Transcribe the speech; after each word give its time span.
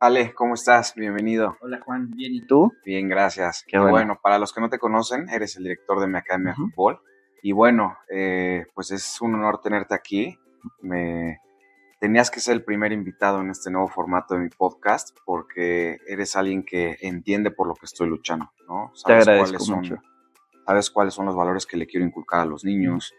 Ale, 0.00 0.32
¿cómo 0.32 0.54
estás? 0.54 0.94
Bienvenido. 0.94 1.56
Hola 1.60 1.80
Juan, 1.84 2.12
bien, 2.12 2.32
¿y 2.32 2.46
tú? 2.46 2.72
Bien, 2.84 3.08
gracias. 3.08 3.64
Qué 3.66 3.78
bueno. 3.78 3.90
bueno, 3.90 4.20
para 4.22 4.38
los 4.38 4.52
que 4.52 4.60
no 4.60 4.70
te 4.70 4.78
conocen, 4.78 5.28
eres 5.28 5.56
el 5.56 5.64
director 5.64 5.98
de 5.98 6.06
mi 6.06 6.16
Academia 6.16 6.52
de. 6.52 6.56
Fútbol. 6.56 7.00
Y 7.42 7.50
bueno, 7.50 7.96
eh, 8.08 8.66
pues 8.74 8.92
es 8.92 9.20
un 9.20 9.34
honor 9.34 9.60
tenerte 9.60 9.96
aquí. 9.96 10.38
Me 10.82 11.40
tenías 11.98 12.30
que 12.30 12.38
ser 12.38 12.54
el 12.54 12.64
primer 12.64 12.92
invitado 12.92 13.40
en 13.40 13.50
este 13.50 13.72
nuevo 13.72 13.88
formato 13.88 14.34
de 14.34 14.40
mi 14.40 14.50
podcast 14.50 15.16
porque 15.26 15.98
eres 16.06 16.36
alguien 16.36 16.62
que 16.62 16.96
entiende 17.00 17.50
por 17.50 17.66
lo 17.66 17.74
que 17.74 17.86
estoy 17.86 18.08
luchando, 18.08 18.52
¿no? 18.68 18.92
Te 19.04 19.14
agradezco 19.14 19.46
cuáles 19.46 19.66
son, 19.66 19.76
mucho. 19.78 19.96
sabes 20.64 20.90
cuáles 20.90 21.14
son 21.14 21.26
los 21.26 21.34
valores 21.34 21.66
que 21.66 21.76
le 21.76 21.88
quiero 21.88 22.06
inculcar 22.06 22.38
a 22.38 22.46
los 22.46 22.64
niños, 22.64 23.12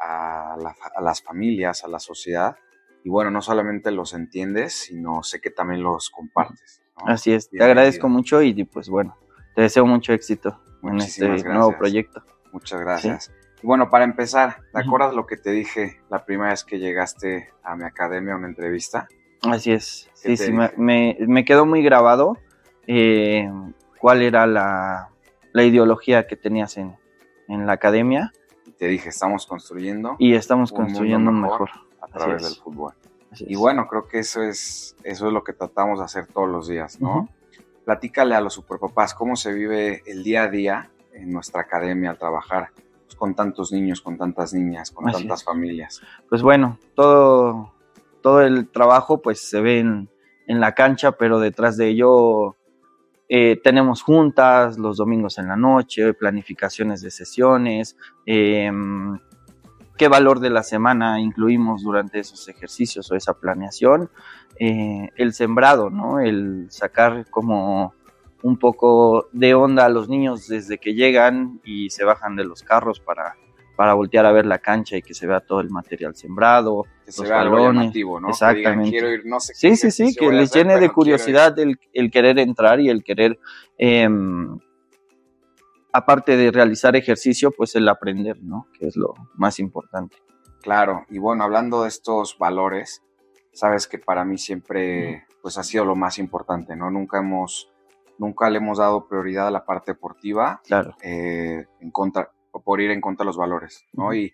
a, 0.00 0.56
la 0.60 0.74
a 0.96 1.00
las 1.00 1.22
familias, 1.22 1.84
a 1.84 1.88
la 1.88 2.00
sociedad. 2.00 2.56
Y 3.04 3.10
bueno, 3.10 3.30
no 3.30 3.40
solamente 3.42 3.90
los 3.92 4.14
entiendes, 4.14 4.72
sino 4.72 5.22
sé 5.22 5.40
que 5.40 5.50
también 5.50 5.82
los 5.82 6.10
compartes. 6.10 6.82
¿no? 6.98 7.12
Así 7.12 7.32
es, 7.32 7.48
te 7.50 7.62
agradezco 7.62 8.08
mucho 8.08 8.42
y 8.42 8.64
pues 8.64 8.88
bueno, 8.88 9.16
te 9.54 9.62
deseo 9.62 9.86
mucho 9.86 10.12
éxito 10.12 10.58
en 10.82 10.98
este 10.98 11.28
nuevo 11.44 11.76
proyecto. 11.78 12.22
Muchas 12.52 12.80
gracias. 12.80 13.32
Y 13.62 13.66
bueno, 13.66 13.88
para 13.90 14.04
empezar, 14.04 14.56
¿te 14.72 14.80
acuerdas 14.80 15.14
lo 15.14 15.26
que 15.26 15.36
te 15.36 15.50
dije 15.50 16.00
la 16.10 16.24
primera 16.24 16.50
vez 16.50 16.64
que 16.64 16.78
llegaste 16.78 17.50
a 17.62 17.76
mi 17.76 17.84
academia 17.84 18.34
a 18.34 18.36
una 18.36 18.48
entrevista? 18.48 19.06
Así 19.42 19.72
es, 19.72 20.10
¿Qué 20.22 20.36
sí, 20.36 20.46
sí, 20.46 20.52
me, 20.52 20.64
dije? 20.68 20.74
me- 20.78 21.16
me 21.26 21.44
quedó 21.44 21.66
muy 21.66 21.82
grabado 21.82 22.38
eh, 22.86 23.50
cuál 23.98 24.22
era 24.22 24.46
la, 24.46 25.08
la 25.52 25.64
ideología 25.64 26.26
que 26.26 26.36
tenías 26.36 26.76
en, 26.78 26.96
en 27.48 27.66
la 27.66 27.72
academia 27.74 28.32
Y 28.66 28.72
te 28.72 28.86
dije, 28.86 29.08
estamos 29.10 29.46
construyendo 29.46 30.16
y 30.18 30.34
estamos 30.34 30.70
Un 30.72 30.76
construyendo 30.78 31.30
un 31.30 31.40
mejor 31.42 31.70
mejor. 31.70 31.70
a 32.00 32.06
través 32.08 32.42
del 32.42 32.54
fútbol. 32.62 32.94
Y 33.38 33.56
bueno, 33.56 33.86
creo 33.88 34.06
que 34.06 34.18
eso 34.20 34.42
es, 34.42 34.96
eso 35.02 35.26
es 35.26 35.32
lo 35.32 35.42
que 35.44 35.52
tratamos 35.52 35.98
de 35.98 36.04
hacer 36.04 36.26
todos 36.26 36.48
los 36.48 36.68
días, 36.68 37.00
¿no? 37.00 37.28
Platícale 37.84 38.34
a 38.34 38.40
los 38.40 38.54
superpapás 38.54 39.14
cómo 39.14 39.36
se 39.36 39.52
vive 39.52 40.02
el 40.06 40.22
día 40.22 40.44
a 40.44 40.48
día 40.48 40.90
en 41.12 41.30
nuestra 41.30 41.62
academia 41.62 42.10
al 42.10 42.18
trabajar 42.18 42.70
pues, 43.04 43.14
con 43.16 43.34
tantos 43.34 43.72
niños, 43.72 44.00
con 44.00 44.16
tantas 44.16 44.54
niñas, 44.54 44.90
con 44.90 45.08
Así 45.08 45.18
tantas 45.18 45.40
es. 45.40 45.44
familias. 45.44 46.02
pues 46.28 46.42
bueno, 46.42 46.78
todo, 46.94 47.72
todo 48.22 48.40
el 48.42 48.68
trabajo 48.68 49.20
pues 49.20 49.40
se 49.40 49.60
ve 49.60 49.80
en, 49.80 50.08
en 50.46 50.60
la 50.60 50.74
cancha, 50.74 51.12
pero 51.12 51.38
detrás 51.38 51.76
de 51.76 51.88
ello 51.88 52.56
eh, 53.28 53.58
tenemos 53.62 54.02
juntas 54.02 54.78
los 54.78 54.98
domingos 54.98 55.38
en 55.38 55.48
la 55.48 55.56
noche, 55.56 56.14
planificaciones 56.14 57.00
de 57.00 57.10
sesiones, 57.10 57.96
em, 58.26 59.18
qué 59.96 60.08
valor 60.08 60.40
de 60.40 60.50
la 60.50 60.62
semana 60.62 61.20
incluimos 61.20 61.82
durante 61.82 62.18
esos 62.18 62.48
ejercicios 62.48 63.10
o 63.10 63.14
esa 63.14 63.34
planeación, 63.34 64.10
eh, 64.58 65.08
el 65.16 65.32
sembrado, 65.34 65.90
¿no? 65.90 66.20
El 66.20 66.66
sacar 66.70 67.26
como 67.30 67.94
un 68.42 68.58
poco 68.58 69.28
de 69.32 69.54
onda 69.54 69.86
a 69.86 69.88
los 69.88 70.08
niños 70.08 70.48
desde 70.48 70.78
que 70.78 70.94
llegan 70.94 71.60
y 71.64 71.90
se 71.90 72.04
bajan 72.04 72.36
de 72.36 72.44
los 72.44 72.62
carros 72.62 73.00
para, 73.00 73.36
para 73.74 73.94
voltear 73.94 74.26
a 74.26 74.32
ver 74.32 74.44
la 74.44 74.58
cancha 74.58 74.96
y 74.96 75.02
que 75.02 75.14
se 75.14 75.26
vea 75.26 75.40
todo 75.40 75.60
el 75.60 75.70
material 75.70 76.14
sembrado. 76.14 76.84
Que 77.04 77.12
se 77.12 77.22
Los 77.22 77.30
vea 77.30 77.40
algo 77.40 77.56
balones, 77.56 77.80
llamativo, 77.84 78.20
¿no? 78.20 78.28
Que 78.28 78.32
digan, 78.32 78.56
exactamente. 78.82 79.14
ir, 79.14 79.22
no 79.24 79.40
sé 79.40 79.54
Sí, 79.54 79.76
sí, 79.76 79.90
sí, 79.90 80.14
que 80.14 80.30
les 80.30 80.52
llene 80.52 80.78
de 80.78 80.90
curiosidad 80.90 81.58
el, 81.58 81.78
el 81.92 82.10
querer 82.10 82.38
entrar 82.38 82.80
y 82.80 82.90
el 82.90 83.02
querer, 83.02 83.38
em, 83.78 84.58
aparte 85.94 86.36
de 86.36 86.50
realizar 86.50 86.96
ejercicio, 86.96 87.52
pues 87.52 87.76
el 87.76 87.88
aprender, 87.88 88.42
¿no? 88.42 88.66
Que 88.76 88.88
es 88.88 88.96
lo 88.96 89.14
más 89.34 89.60
importante. 89.60 90.16
Claro, 90.60 91.06
y 91.08 91.18
bueno, 91.18 91.44
hablando 91.44 91.84
de 91.84 91.88
estos 91.88 92.36
valores, 92.36 93.00
sabes 93.52 93.86
que 93.86 93.98
para 93.98 94.24
mí 94.24 94.36
siempre 94.36 95.24
pues 95.40 95.56
ha 95.56 95.62
sido 95.62 95.84
lo 95.84 95.94
más 95.94 96.18
importante, 96.18 96.74
¿no? 96.74 96.90
Nunca 96.90 97.18
hemos, 97.18 97.70
nunca 98.18 98.50
le 98.50 98.58
hemos 98.58 98.78
dado 98.78 99.06
prioridad 99.06 99.46
a 99.46 99.50
la 99.52 99.64
parte 99.64 99.92
deportiva 99.92 100.60
Claro, 100.64 100.96
eh, 101.00 101.64
en 101.80 101.90
contra, 101.92 102.32
por 102.64 102.80
ir 102.80 102.90
en 102.90 103.00
contra 103.00 103.22
de 103.22 103.26
los 103.28 103.36
valores, 103.36 103.84
¿no? 103.92 104.12
Y 104.14 104.32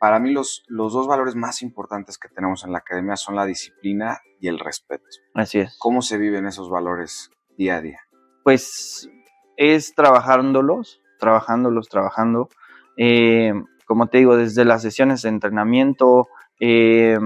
para 0.00 0.18
mí 0.18 0.32
los, 0.32 0.64
los 0.66 0.92
dos 0.92 1.06
valores 1.06 1.36
más 1.36 1.62
importantes 1.62 2.18
que 2.18 2.28
tenemos 2.28 2.64
en 2.64 2.72
la 2.72 2.78
academia 2.78 3.14
son 3.14 3.36
la 3.36 3.46
disciplina 3.46 4.18
y 4.40 4.48
el 4.48 4.58
respeto. 4.58 5.04
así 5.34 5.60
es. 5.60 5.76
¿Cómo 5.78 6.02
se 6.02 6.18
viven 6.18 6.46
esos 6.46 6.68
valores 6.68 7.30
día 7.56 7.76
a 7.76 7.80
día? 7.80 8.00
Pues 8.42 9.08
es 9.56 9.94
trabajándolos, 9.94 11.02
trabajándolos, 11.18 11.88
trabajando. 11.88 12.48
Eh, 12.96 13.52
como 13.86 14.08
te 14.08 14.18
digo, 14.18 14.36
desde 14.36 14.64
las 14.64 14.82
sesiones 14.82 15.22
de 15.22 15.28
entrenamiento, 15.28 16.28
eh, 16.60 17.18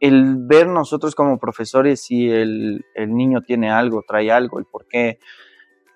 el 0.00 0.36
ver 0.38 0.66
nosotros 0.66 1.14
como 1.14 1.38
profesores 1.38 2.02
si 2.02 2.28
el, 2.28 2.84
niño 3.06 3.42
tiene 3.42 3.70
algo, 3.70 4.02
trae 4.06 4.30
algo, 4.30 4.58
el 4.58 4.64
por 4.64 4.86
qué 4.86 5.18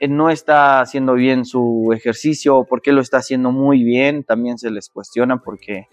eh, 0.01 0.09
no 0.09 0.31
está 0.31 0.81
haciendo 0.81 1.15
bien 1.15 1.45
su 1.45 1.91
ejercicio 1.93 2.57
o 2.57 2.65
por 2.65 2.83
qué 2.83 2.93
lo 2.93 3.01
está 3.01 3.19
haciendo 3.19 3.51
muy 3.51 3.83
bien, 3.83 4.25
también 4.25 4.59
se 4.59 4.71
les 4.71 4.89
cuestiona 4.89 5.39
porque 5.39 5.89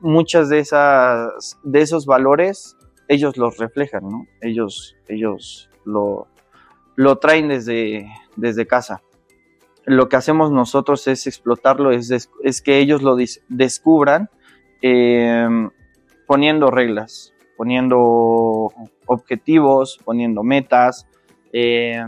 muchas 0.00 0.50
de 0.50 0.58
esas 0.58 1.58
de 1.62 1.80
esos 1.80 2.04
valores 2.04 2.76
ellos 3.08 3.38
los 3.38 3.56
reflejan, 3.56 4.06
¿no? 4.06 4.26
Ellos 4.42 4.94
ellos 5.08 5.70
lo, 5.86 6.28
lo 6.96 7.18
traen 7.18 7.48
desde, 7.48 8.06
desde 8.36 8.66
casa. 8.66 9.02
Lo 9.84 10.08
que 10.08 10.16
hacemos 10.16 10.52
nosotros 10.52 11.06
es 11.08 11.26
explotarlo, 11.26 11.90
es, 11.90 12.62
que 12.62 12.78
ellos 12.78 13.02
lo 13.02 13.16
descubran 13.48 14.30
eh, 14.80 15.48
poniendo 16.26 16.70
reglas, 16.70 17.34
poniendo 17.56 18.72
objetivos, 19.06 19.98
poniendo 20.04 20.42
metas, 20.42 21.06
eh, 21.52 22.02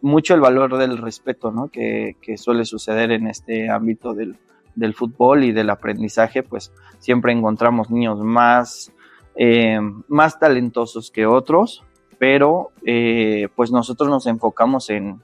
mucho 0.00 0.34
el 0.34 0.40
valor 0.40 0.76
del 0.78 0.98
respeto, 0.98 1.52
¿no? 1.52 1.68
Que, 1.68 2.16
suele 2.36 2.64
suceder 2.64 3.12
en 3.12 3.26
este 3.26 3.70
ámbito 3.70 4.14
del, 4.14 4.36
del 4.74 4.94
fútbol 4.94 5.44
y 5.44 5.52
del 5.52 5.70
aprendizaje, 5.70 6.42
pues 6.42 6.72
siempre 6.98 7.32
encontramos 7.32 7.90
niños 7.90 8.20
más, 8.20 8.92
eh, 9.36 9.78
más 10.08 10.38
talentosos 10.38 11.10
que 11.10 11.26
otros, 11.26 11.84
pero 12.18 12.70
eh, 12.84 13.48
pues 13.54 13.70
nosotros 13.70 14.08
nos 14.08 14.26
enfocamos 14.26 14.90
en, 14.90 15.20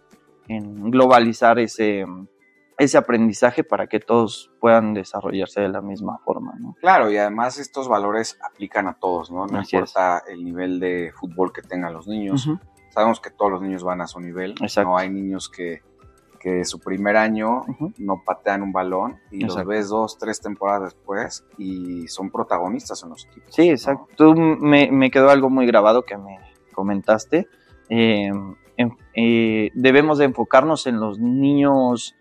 en 0.49 0.91
globalizar 0.91 1.59
ese, 1.59 2.05
ese 2.79 2.99
aprendizaje 2.99 3.65
para 3.65 3.87
que 3.87 4.01
todos 4.01 4.51
puedan 4.61 4.95
desarrollarse 4.95 5.61
de 5.61 5.69
la 5.69 5.81
misma 5.83 6.19
forma, 6.25 6.55
¿no? 6.59 6.75
Claro, 6.81 7.11
y 7.11 7.17
además 7.17 7.59
estos 7.59 7.89
valores 7.89 8.39
aplican 8.43 8.87
a 8.89 8.95
todos, 8.95 9.31
¿no? 9.31 9.47
No 9.47 9.59
Así 9.61 9.77
es. 9.77 9.81
importa 9.81 10.23
el 10.29 10.45
nivel 10.45 10.81
de 10.81 11.13
fútbol 11.15 11.53
que 11.53 11.63
tengan 11.63 11.93
los 11.93 12.09
niños. 12.09 12.49
Sabemos 12.91 13.21
que 13.21 13.31
todos 13.31 13.53
los 13.53 13.63
niños 13.63 13.85
van 13.85 14.01
a 14.01 14.07
su 14.07 14.19
nivel. 14.21 14.53
Exacto. 14.61 14.91
No 14.91 14.97
hay 14.97 15.11
niños 15.11 15.49
que, 15.49 15.83
que 16.41 16.65
su 16.65 16.81
primer 16.81 17.17
año 17.17 17.63
no 17.99 18.23
patean 18.25 18.63
un 18.63 18.73
balón 18.73 19.19
y 19.31 19.41
los 19.41 19.51
Exacto. 19.51 19.69
ves 19.71 19.89
dos, 19.89 20.19
tres 20.19 20.41
temporadas 20.41 20.95
después 20.95 21.45
y 21.59 22.09
son 22.09 22.31
protagonistas 22.31 23.03
en 23.03 23.11
los 23.11 23.27
equipos. 23.27 23.55
Sí, 23.55 23.67
¿no? 23.67 23.73
exacto. 23.75 24.07
Tú 24.17 24.35
me, 24.35 24.91
me 24.91 25.11
quedó 25.11 25.31
algo 25.31 25.51
muy 25.51 25.67
grabado 25.67 26.05
que 26.05 26.17
me 26.17 26.39
comentaste. 26.73 27.49
Eh, 27.89 28.31
eh, 29.15 29.71
debemos 29.75 30.19
de 30.19 30.27
enfocarnos 30.27 30.87
en 30.87 31.01
los 31.01 31.19
niños 31.19 32.15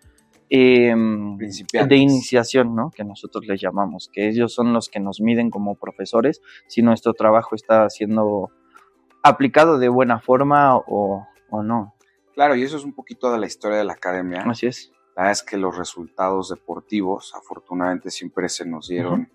eh, 0.50 0.94
Principiantes. 1.38 1.90
de 1.90 1.98
iniciación, 1.98 2.76
¿no? 2.76 2.90
Que 2.90 3.04
nosotros 3.04 3.46
les 3.48 3.62
llamamos, 3.62 4.10
que 4.12 4.28
ellos 4.28 4.54
son 4.54 4.74
los 4.74 4.90
que 4.90 5.00
nos 5.00 5.22
miden 5.22 5.50
como 5.50 5.76
profesores 5.76 6.42
si 6.68 6.82
nuestro 6.82 7.14
trabajo 7.14 7.56
está 7.56 7.90
siendo 7.90 8.52
aplicado 9.24 9.78
de 9.78 9.90
buena 9.90 10.20
forma 10.20 10.78
o, 10.78 11.28
o 11.50 11.64
no. 11.64 11.96
Claro, 12.34 12.56
y 12.56 12.64
eso 12.64 12.78
es 12.78 12.84
un 12.84 12.94
poquito 12.94 13.32
de 13.32 13.40
la 13.40 13.48
historia 13.48 13.78
de 13.78 13.84
la 13.84 13.94
academia. 13.94 14.44
Así 14.48 14.68
es. 14.68 14.92
La 15.16 15.24
verdad 15.24 15.32
es 15.32 15.44
que 15.44 15.58
los 15.58 15.76
resultados 15.76 16.50
deportivos, 16.50 17.34
afortunadamente, 17.36 18.12
siempre 18.12 18.48
se 18.50 18.66
nos 18.68 18.88
dieron, 18.88 19.32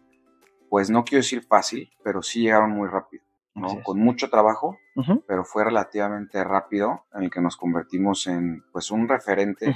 pues 0.70 0.88
no 0.88 1.04
quiero 1.04 1.22
decir 1.22 1.42
fácil, 1.42 1.90
pero 2.04 2.22
sí 2.22 2.42
llegaron 2.42 2.70
muy 2.70 2.88
rápido, 2.88 3.24
¿no? 3.54 3.82
Con 3.82 3.98
mucho 4.00 4.30
trabajo, 4.30 4.78
pero 5.26 5.44
fue 5.44 5.64
relativamente 5.64 6.42
rápido 6.44 7.04
en 7.14 7.24
el 7.24 7.30
que 7.30 7.40
nos 7.40 7.56
convertimos 7.56 8.26
en, 8.26 8.62
pues, 8.72 8.90
un 8.90 9.08
referente 9.08 9.74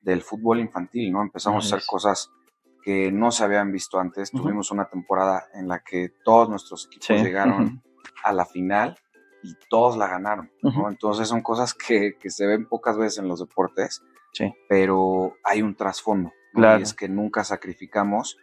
del 0.00 0.22
fútbol 0.22 0.60
infantil, 0.60 1.12
¿no? 1.12 1.22
Empezamos 1.22 1.64
Así 1.64 1.74
a 1.74 1.76
hacer 1.76 1.82
es. 1.82 1.86
cosas 1.86 2.30
que 2.82 3.12
no 3.12 3.30
se 3.30 3.44
habían 3.44 3.70
visto 3.72 3.98
antes. 4.00 4.30
Tuvimos 4.30 4.70
una 4.70 4.86
temporada 4.88 5.44
en 5.52 5.68
la 5.68 5.80
que 5.80 6.08
todos 6.24 6.48
nuestros 6.48 6.86
equipos 6.86 7.06
Sí. 7.08 7.14
llegaron 7.14 7.82
a 8.24 8.32
la 8.32 8.46
final 8.46 8.96
y 9.42 9.54
todos 9.68 9.96
la 9.98 10.06
ganaron, 10.08 10.50
¿no? 10.62 10.88
Entonces 10.88 11.28
son 11.28 11.42
cosas 11.42 11.74
que, 11.74 12.16
que 12.18 12.30
se 12.30 12.46
ven 12.46 12.66
pocas 12.66 12.96
veces 12.96 13.18
en 13.18 13.28
los 13.28 13.40
deportes, 13.40 14.02
Sí. 14.32 14.50
pero 14.68 15.34
hay 15.44 15.60
un 15.60 15.74
trasfondo, 15.74 16.30
¿no? 16.54 16.60
Claro. 16.60 16.78
Y 16.80 16.82
es 16.84 16.94
que 16.94 17.08
nunca 17.08 17.44
sacrificamos 17.44 18.38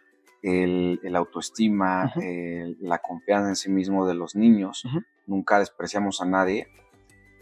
el, 0.48 1.00
el 1.02 1.14
autoestima, 1.16 2.12
el- 2.16 2.76
la 2.80 2.98
confianza 2.98 3.48
en 3.48 3.56
sí 3.56 3.70
mismo 3.70 4.06
de 4.06 4.14
los 4.14 4.34
niños, 4.34 4.84
nunca 5.26 5.58
despreciamos 5.58 6.20
a 6.20 6.24
nadie. 6.26 6.68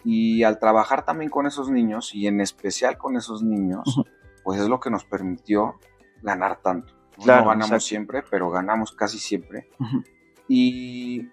Y 0.05 0.43
al 0.45 0.59
trabajar 0.59 1.05
también 1.05 1.31
con 1.31 1.47
esos 1.47 1.69
niños, 1.71 2.15
y 2.15 2.27
en 2.27 2.41
especial 2.41 2.97
con 2.99 3.17
esos 3.17 3.43
niños, 3.43 4.01
pues 4.45 4.61
es 4.61 4.69
lo 4.69 4.79
que 4.79 4.91
nos 4.91 5.05
permitió 5.05 5.81
ganar 6.23 6.61
tanto. 6.63 6.95
¿no? 7.19 7.25
Claro, 7.25 7.43
no 7.43 7.49
ganamos 7.49 7.67
exacto. 7.71 7.85
siempre, 7.87 8.23
pero 8.31 8.51
ganamos 8.51 8.93
casi 8.93 9.19
siempre. 9.19 9.69
Y 10.49 11.29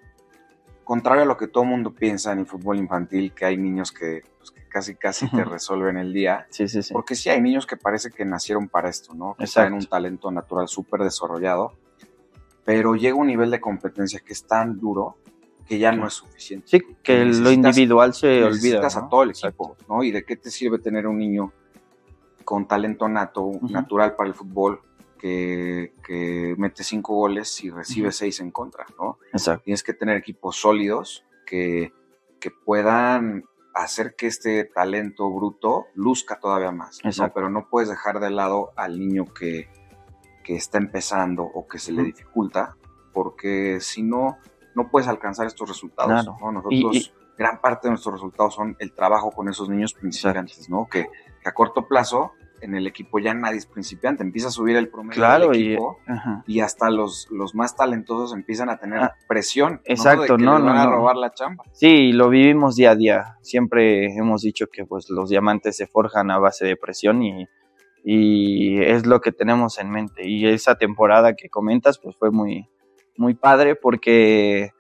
contrario 0.84 1.24
a 1.24 1.26
lo 1.26 1.38
que 1.38 1.48
todo 1.48 1.64
el 1.64 1.70
mundo 1.70 1.94
piensa 1.94 2.32
en 2.32 2.40
el 2.40 2.46
fútbol 2.46 2.78
infantil, 2.78 3.34
que 3.34 3.46
hay 3.46 3.58
niños 3.58 3.92
que, 3.92 4.22
pues, 4.38 4.52
que 4.52 4.63
casi 4.74 4.96
casi 4.96 5.30
te 5.30 5.46
resuelven 5.46 5.98
el 5.98 6.12
día. 6.12 6.48
Sí, 6.50 6.68
sí, 6.68 6.82
sí. 6.82 6.92
Porque 6.92 7.16
sí 7.16 7.30
hay 7.30 7.40
niños 7.40 7.68
que 7.68 7.78
parece 7.78 8.10
que 8.10 8.26
nacieron 8.26 8.68
para 8.68 8.90
esto, 8.90 9.14
¿no? 9.14 9.36
Que 9.38 9.46
tienen 9.46 9.74
un 9.74 9.86
talento 9.86 10.32
natural 10.32 10.68
súper 10.68 11.02
desarrollado, 11.02 11.74
pero 12.66 12.96
llega 12.96 13.16
un 13.16 13.28
nivel 13.28 13.52
de 13.52 13.62
competencia 13.62 14.20
que 14.20 14.34
es 14.34 14.46
tan 14.46 14.80
duro 14.80 15.18
que 15.68 15.78
ya 15.78 15.92
no 15.92 16.08
es 16.08 16.14
suficiente. 16.14 16.68
Sí, 16.68 16.82
que 17.04 17.24
lo 17.24 17.52
individual 17.52 18.14
se 18.14 18.44
olvida. 18.44 18.50
Necesitas 18.50 18.96
¿no? 18.96 19.02
a 19.04 19.10
todo 19.10 19.24
el 19.24 19.30
Exacto. 19.30 19.76
equipo, 19.76 19.94
¿no? 19.94 20.04
¿Y 20.04 20.12
de 20.12 20.26
qué 20.26 20.36
te 20.36 20.50
sirve 20.50 20.80
tener 20.80 21.08
un 21.08 21.18
niño 21.18 21.54
con 22.44 22.68
talento 22.68 23.08
nato, 23.08 23.52
natural 23.62 24.16
para 24.16 24.28
el 24.30 24.36
fútbol, 24.36 24.82
que, 25.18 25.94
que 26.06 26.54
mete 26.58 26.84
cinco 26.84 27.16
goles 27.16 27.64
y 27.64 27.70
recibe 27.70 28.12
seis 28.12 28.42
en 28.42 28.52
contra, 28.52 28.86
¿no? 29.00 29.20
Exacto. 29.32 29.64
Tienes 29.64 29.82
que 29.84 29.94
tener 29.94 30.18
equipos 30.18 30.58
sólidos 30.58 31.24
que, 31.46 31.94
que 32.42 32.52
puedan 32.52 33.46
hacer 33.74 34.16
que 34.16 34.28
este 34.28 34.66
talento 34.66 35.30
bruto 35.32 35.88
luzca 35.96 36.40
todavía 36.40 36.72
más. 36.72 37.00
Pero 37.34 37.50
no 37.50 37.68
puedes 37.70 37.90
dejar 37.90 38.20
de 38.20 38.30
lado 38.30 38.72
al 38.76 39.00
niño 39.00 39.26
que, 39.34 39.70
que 40.44 40.56
está 40.56 40.78
empezando 40.78 41.44
o 41.44 41.68
que 41.68 41.80
se 41.80 41.92
le 41.92 42.04
dificulta, 42.04 42.76
porque 43.14 43.80
si 43.80 44.04
no, 44.04 44.38
no 44.76 44.90
puedes 44.90 45.08
alcanzar 45.08 45.48
estos 45.48 45.68
resultados. 45.68 46.24
Claro. 46.24 46.38
¿no? 46.40 46.52
Nosotros, 46.52 46.96
Y- 46.96 47.12
gran 47.38 47.60
parte 47.62 47.88
de 47.88 47.92
nuestros 47.92 48.14
resultados 48.14 48.54
son 48.54 48.76
el 48.80 48.94
trabajo 48.94 49.32
con 49.32 49.50
esos 49.50 49.68
niños 49.68 49.94
principiantes, 49.94 50.70
¿no? 50.70 50.88
Que, 50.88 51.08
que 51.42 51.50
a 51.50 51.54
corto 51.54 51.88
plazo 51.88 52.34
en 52.64 52.76
el 52.76 52.88
equipo 52.88 53.20
ya 53.20 53.34
nadie 53.34 53.58
es 53.58 53.66
principiante, 53.66 54.24
empieza 54.24 54.48
a 54.48 54.52
subir 54.52 54.76
el 54.76 54.90
promedio 54.90 55.16
Claro, 55.16 55.50
del 55.50 55.62
y, 55.62 55.68
equipo 55.74 56.00
y, 56.48 56.60
hasta 56.62 56.90
los, 56.90 57.28
los 57.32 57.54
más 57.56 57.76
talentosos 57.76 58.34
empiezan 58.34 58.70
a 58.70 58.78
tener 58.78 59.00
Ah, 59.02 59.16
presión. 59.28 59.74
¿no? 59.74 59.80
exacto, 59.86 60.22
De 60.34 60.38
que 60.38 60.44
no, 60.44 60.58
les 60.58 60.66
van 60.66 60.76
no, 60.76 60.82
a 60.82 60.86
no. 60.86 60.92
robar 60.92 61.16
la 61.18 61.34
chamba. 61.34 61.64
Sí, 61.74 62.12
lo 62.12 62.30
vivimos 62.30 62.76
día 62.76 62.92
a 62.92 62.96
día. 62.96 63.38
Siempre 63.42 64.16
hemos 64.16 64.42
dicho 64.42 64.68
que 64.72 64.86
pues 64.86 65.10
los 65.10 65.30
diamantes 65.30 65.76
se 65.78 65.88
forjan 65.88 66.32
a 66.32 66.40
base 66.40 66.66
de 66.66 66.76
presión 66.78 67.22
y, 67.24 67.48
y 68.04 68.82
es 68.82 69.06
lo 69.06 69.22
que 69.22 69.32
tenemos 69.32 69.78
en 69.80 69.90
mente. 69.92 70.28
Y 70.28 70.46
esa 70.48 70.76
temporada 70.76 71.36
que 71.36 71.50
comentas 71.50 72.00
pues 72.00 72.16
fue 72.16 72.32
muy, 72.32 72.68
muy 73.18 73.34
padre 73.34 73.76
porque 73.76 74.72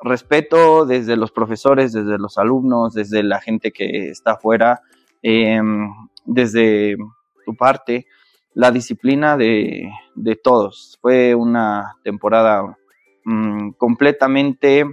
respeto 0.00 0.84
desde 0.86 1.16
los 1.16 1.32
profesores, 1.32 1.92
desde 1.92 2.18
los 2.18 2.36
alumnos, 2.38 2.94
desde 2.94 3.22
la 3.22 3.40
gente 3.40 3.72
que 3.72 4.08
está 4.10 4.32
afuera, 4.32 4.82
em, 5.22 5.88
desde 6.24 6.96
tu 7.44 7.54
parte, 7.56 8.06
la 8.54 8.70
disciplina 8.70 9.36
de, 9.36 9.90
de 10.14 10.36
todos. 10.36 10.98
Fue 11.00 11.34
una 11.34 11.96
temporada 12.02 12.76
mm, 13.24 13.70
completamente 13.72 14.84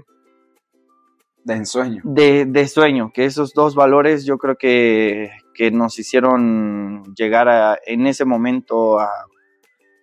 De 1.43 1.53
ensueño. 1.53 2.01
de, 2.03 2.45
de 2.45 2.67
sueño, 2.67 3.11
que 3.13 3.25
esos 3.25 3.53
dos 3.53 3.75
valores 3.75 4.25
yo 4.25 4.37
creo 4.37 4.57
que, 4.57 5.31
que 5.53 5.71
nos 5.71 5.99
hicieron 5.99 7.03
llegar 7.15 7.47
a, 7.49 7.77
en 7.85 8.07
ese 8.07 8.25
momento 8.25 8.99
a 8.99 9.09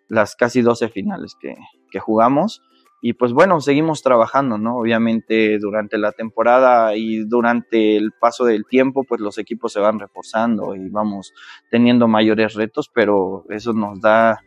las 0.08 0.36
casi 0.36 0.62
12 0.62 0.88
finales 0.88 1.34
que, 1.38 1.54
que 1.90 2.00
jugamos. 2.00 2.62
Y 3.00 3.12
pues 3.12 3.32
bueno, 3.32 3.60
seguimos 3.60 4.02
trabajando, 4.02 4.58
¿no? 4.58 4.78
Obviamente 4.78 5.58
durante 5.58 5.98
la 5.98 6.12
temporada 6.12 6.96
y 6.96 7.24
durante 7.24 7.96
el 7.96 8.12
paso 8.12 8.44
del 8.44 8.66
tiempo, 8.66 9.04
pues 9.04 9.20
los 9.20 9.38
equipos 9.38 9.72
se 9.72 9.80
van 9.80 10.00
reforzando 10.00 10.74
y 10.74 10.88
vamos 10.88 11.32
teniendo 11.70 12.08
mayores 12.08 12.54
retos, 12.54 12.90
pero 12.92 13.44
eso 13.50 13.72
nos 13.72 14.00
da 14.00 14.40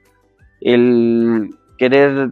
el 0.60 1.56
querer 1.78 2.32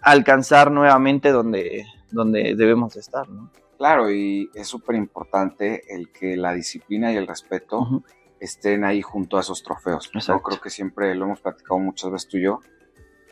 alcanzar 0.00 0.70
nuevamente 0.70 1.30
donde, 1.30 1.84
donde 2.10 2.54
debemos 2.54 2.94
de 2.94 3.00
estar, 3.00 3.28
¿no? 3.28 3.50
Claro, 3.76 4.12
y 4.12 4.48
es 4.54 4.68
súper 4.68 4.94
importante 4.94 5.82
el 5.92 6.12
que 6.12 6.36
la 6.36 6.54
disciplina 6.54 7.12
y 7.12 7.16
el 7.16 7.26
respeto 7.26 8.04
estén 8.38 8.84
ahí 8.84 9.02
junto 9.02 9.36
a 9.36 9.40
esos 9.40 9.64
trofeos. 9.64 10.08
¿no? 10.14 10.20
Exacto. 10.20 10.42
Creo 10.42 10.60
que 10.60 10.70
siempre 10.70 11.12
lo 11.16 11.24
hemos 11.24 11.40
platicado 11.40 11.80
muchas 11.80 12.12
veces 12.12 12.28
tú 12.28 12.36
y 12.36 12.42
yo, 12.42 12.60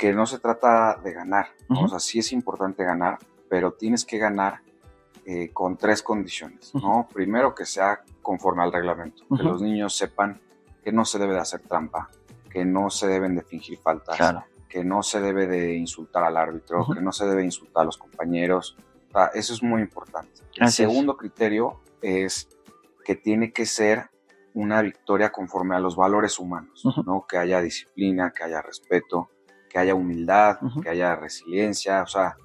que 0.00 0.14
no 0.14 0.24
se 0.24 0.38
trata 0.38 0.98
de 1.04 1.12
ganar. 1.12 1.48
O 1.68 1.86
sea, 1.86 1.98
sí 1.98 2.20
es 2.20 2.32
importante 2.32 2.82
ganar, 2.84 3.18
pero 3.50 3.72
tienes 3.74 4.06
que 4.06 4.16
ganar 4.16 4.62
eh, 5.26 5.50
con 5.52 5.76
tres 5.76 6.02
condiciones. 6.02 6.74
¿no? 6.74 7.06
Primero, 7.12 7.54
que 7.54 7.66
sea 7.66 8.00
conforme 8.22 8.62
al 8.62 8.72
reglamento, 8.72 9.24
que 9.36 9.42
los 9.42 9.60
niños 9.60 9.94
sepan 9.94 10.40
que 10.82 10.90
no 10.90 11.04
se 11.04 11.18
debe 11.18 11.34
de 11.34 11.40
hacer 11.40 11.60
trampa, 11.60 12.08
que 12.48 12.64
no 12.64 12.88
se 12.88 13.08
deben 13.08 13.34
de 13.36 13.42
fingir 13.42 13.78
faltas, 13.78 14.16
Claro. 14.16 14.42
que 14.70 14.82
no 14.84 15.02
se 15.02 15.20
debe 15.20 15.46
de 15.46 15.74
insultar 15.74 16.24
al 16.24 16.38
árbitro, 16.38 16.86
que 16.94 17.02
no 17.02 17.12
se 17.12 17.26
debe 17.26 17.44
insultar 17.44 17.82
a 17.82 17.84
los 17.84 17.98
compañeros. 17.98 18.78
O 19.10 19.12
sea, 19.12 19.26
eso 19.34 19.52
es 19.52 19.62
muy 19.62 19.82
importante. 19.82 20.40
El 20.56 20.62
Así 20.64 20.82
es. 20.82 20.88
segundo 20.88 21.18
criterio 21.18 21.78
es 22.00 22.48
que 23.04 23.16
tiene 23.16 23.52
que 23.52 23.66
ser 23.66 24.08
una 24.54 24.80
victoria 24.80 25.30
conforme 25.30 25.76
a 25.76 25.78
los 25.78 25.94
valores 25.94 26.38
humanos. 26.38 26.82
¿no? 27.04 27.26
Que 27.28 27.36
haya 27.36 27.60
disciplina, 27.60 28.32
que 28.32 28.44
haya 28.44 28.62
respeto, 28.62 29.28
que 29.70 29.78
haya 29.78 29.94
humildad, 29.94 30.58
que 30.82 30.90
haya 30.90 31.14
resiliencia, 31.16 32.02
o 32.02 32.06
sea, 32.06 32.36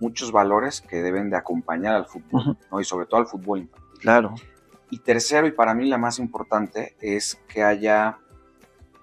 muchos 0.00 0.30
valores 0.30 0.82
que 0.82 1.02
deben 1.02 1.30
de 1.30 1.36
acompañar 1.36 1.94
al 1.94 2.06
fútbol. 2.06 2.58
¿no? 2.70 2.80
Y 2.80 2.84
sobre 2.84 3.06
todo 3.06 3.20
al 3.20 3.26
fútbol 3.26 3.60
infantil. 3.60 4.00
Claro. 4.00 4.34
Y 4.90 4.98
tercero, 4.98 5.46
y 5.46 5.52
para 5.52 5.74
mí 5.74 5.88
la 5.88 5.98
más 5.98 6.18
importante, 6.18 6.94
es 7.00 7.40
que 7.48 7.62
haya 7.62 8.18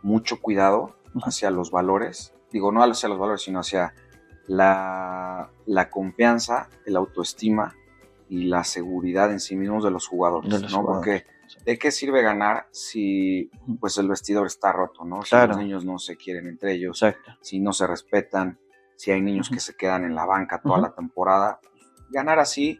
mucho 0.04 0.40
cuidado 0.40 0.96
hacia 1.24 1.50
los 1.50 1.72
valores. 1.72 2.34
Digo, 2.52 2.72
no 2.72 2.84
hacia 2.84 3.10
los 3.10 3.18
valores, 3.18 3.42
sino 3.42 3.60
hacia 3.60 3.94
la, 4.48 5.50
la 5.66 5.90
confianza, 5.90 6.70
el 6.86 6.96
autoestima 6.96 7.76
y 8.30 8.44
la 8.46 8.64
seguridad 8.64 9.32
en 9.32 9.40
sí 9.40 9.56
mismos 9.56 9.84
de 9.84 9.92
los 9.92 10.08
jugadores, 10.08 10.50
De 10.52 10.60
los 10.60 10.72
¿no? 10.72 10.82
jugadores. 10.82 11.24
Porque 11.24 11.41
¿de 11.66 11.78
qué 11.78 11.92
sirve 11.92 12.22
ganar 12.22 12.68
si 12.72 13.50
pues 13.80 13.98
el 13.98 14.08
vestidor 14.08 14.48
está 14.48 14.72
roto, 14.72 15.04
¿no? 15.06 15.22
Si 15.24 15.30
Claro. 15.30 15.50
los 15.50 15.58
niños 15.58 15.86
no 15.86 15.98
se 16.00 16.18
quieren 16.18 16.48
entre 16.48 16.74
ellos, 16.74 17.02
Exacto. 17.02 17.32
si 17.42 17.60
no 17.60 17.74
se 17.74 17.88
respetan, 17.88 18.60
si 18.96 19.12
hay 19.12 19.22
niños 19.22 19.50
que 19.50 19.60
se 19.60 19.76
quedan 19.76 20.04
en 20.04 20.14
la 20.16 20.26
banca 20.26 20.62
toda 20.62 20.80
la 20.80 20.94
temporada. 20.94 21.60
Ganar 22.12 22.40
así, 22.40 22.80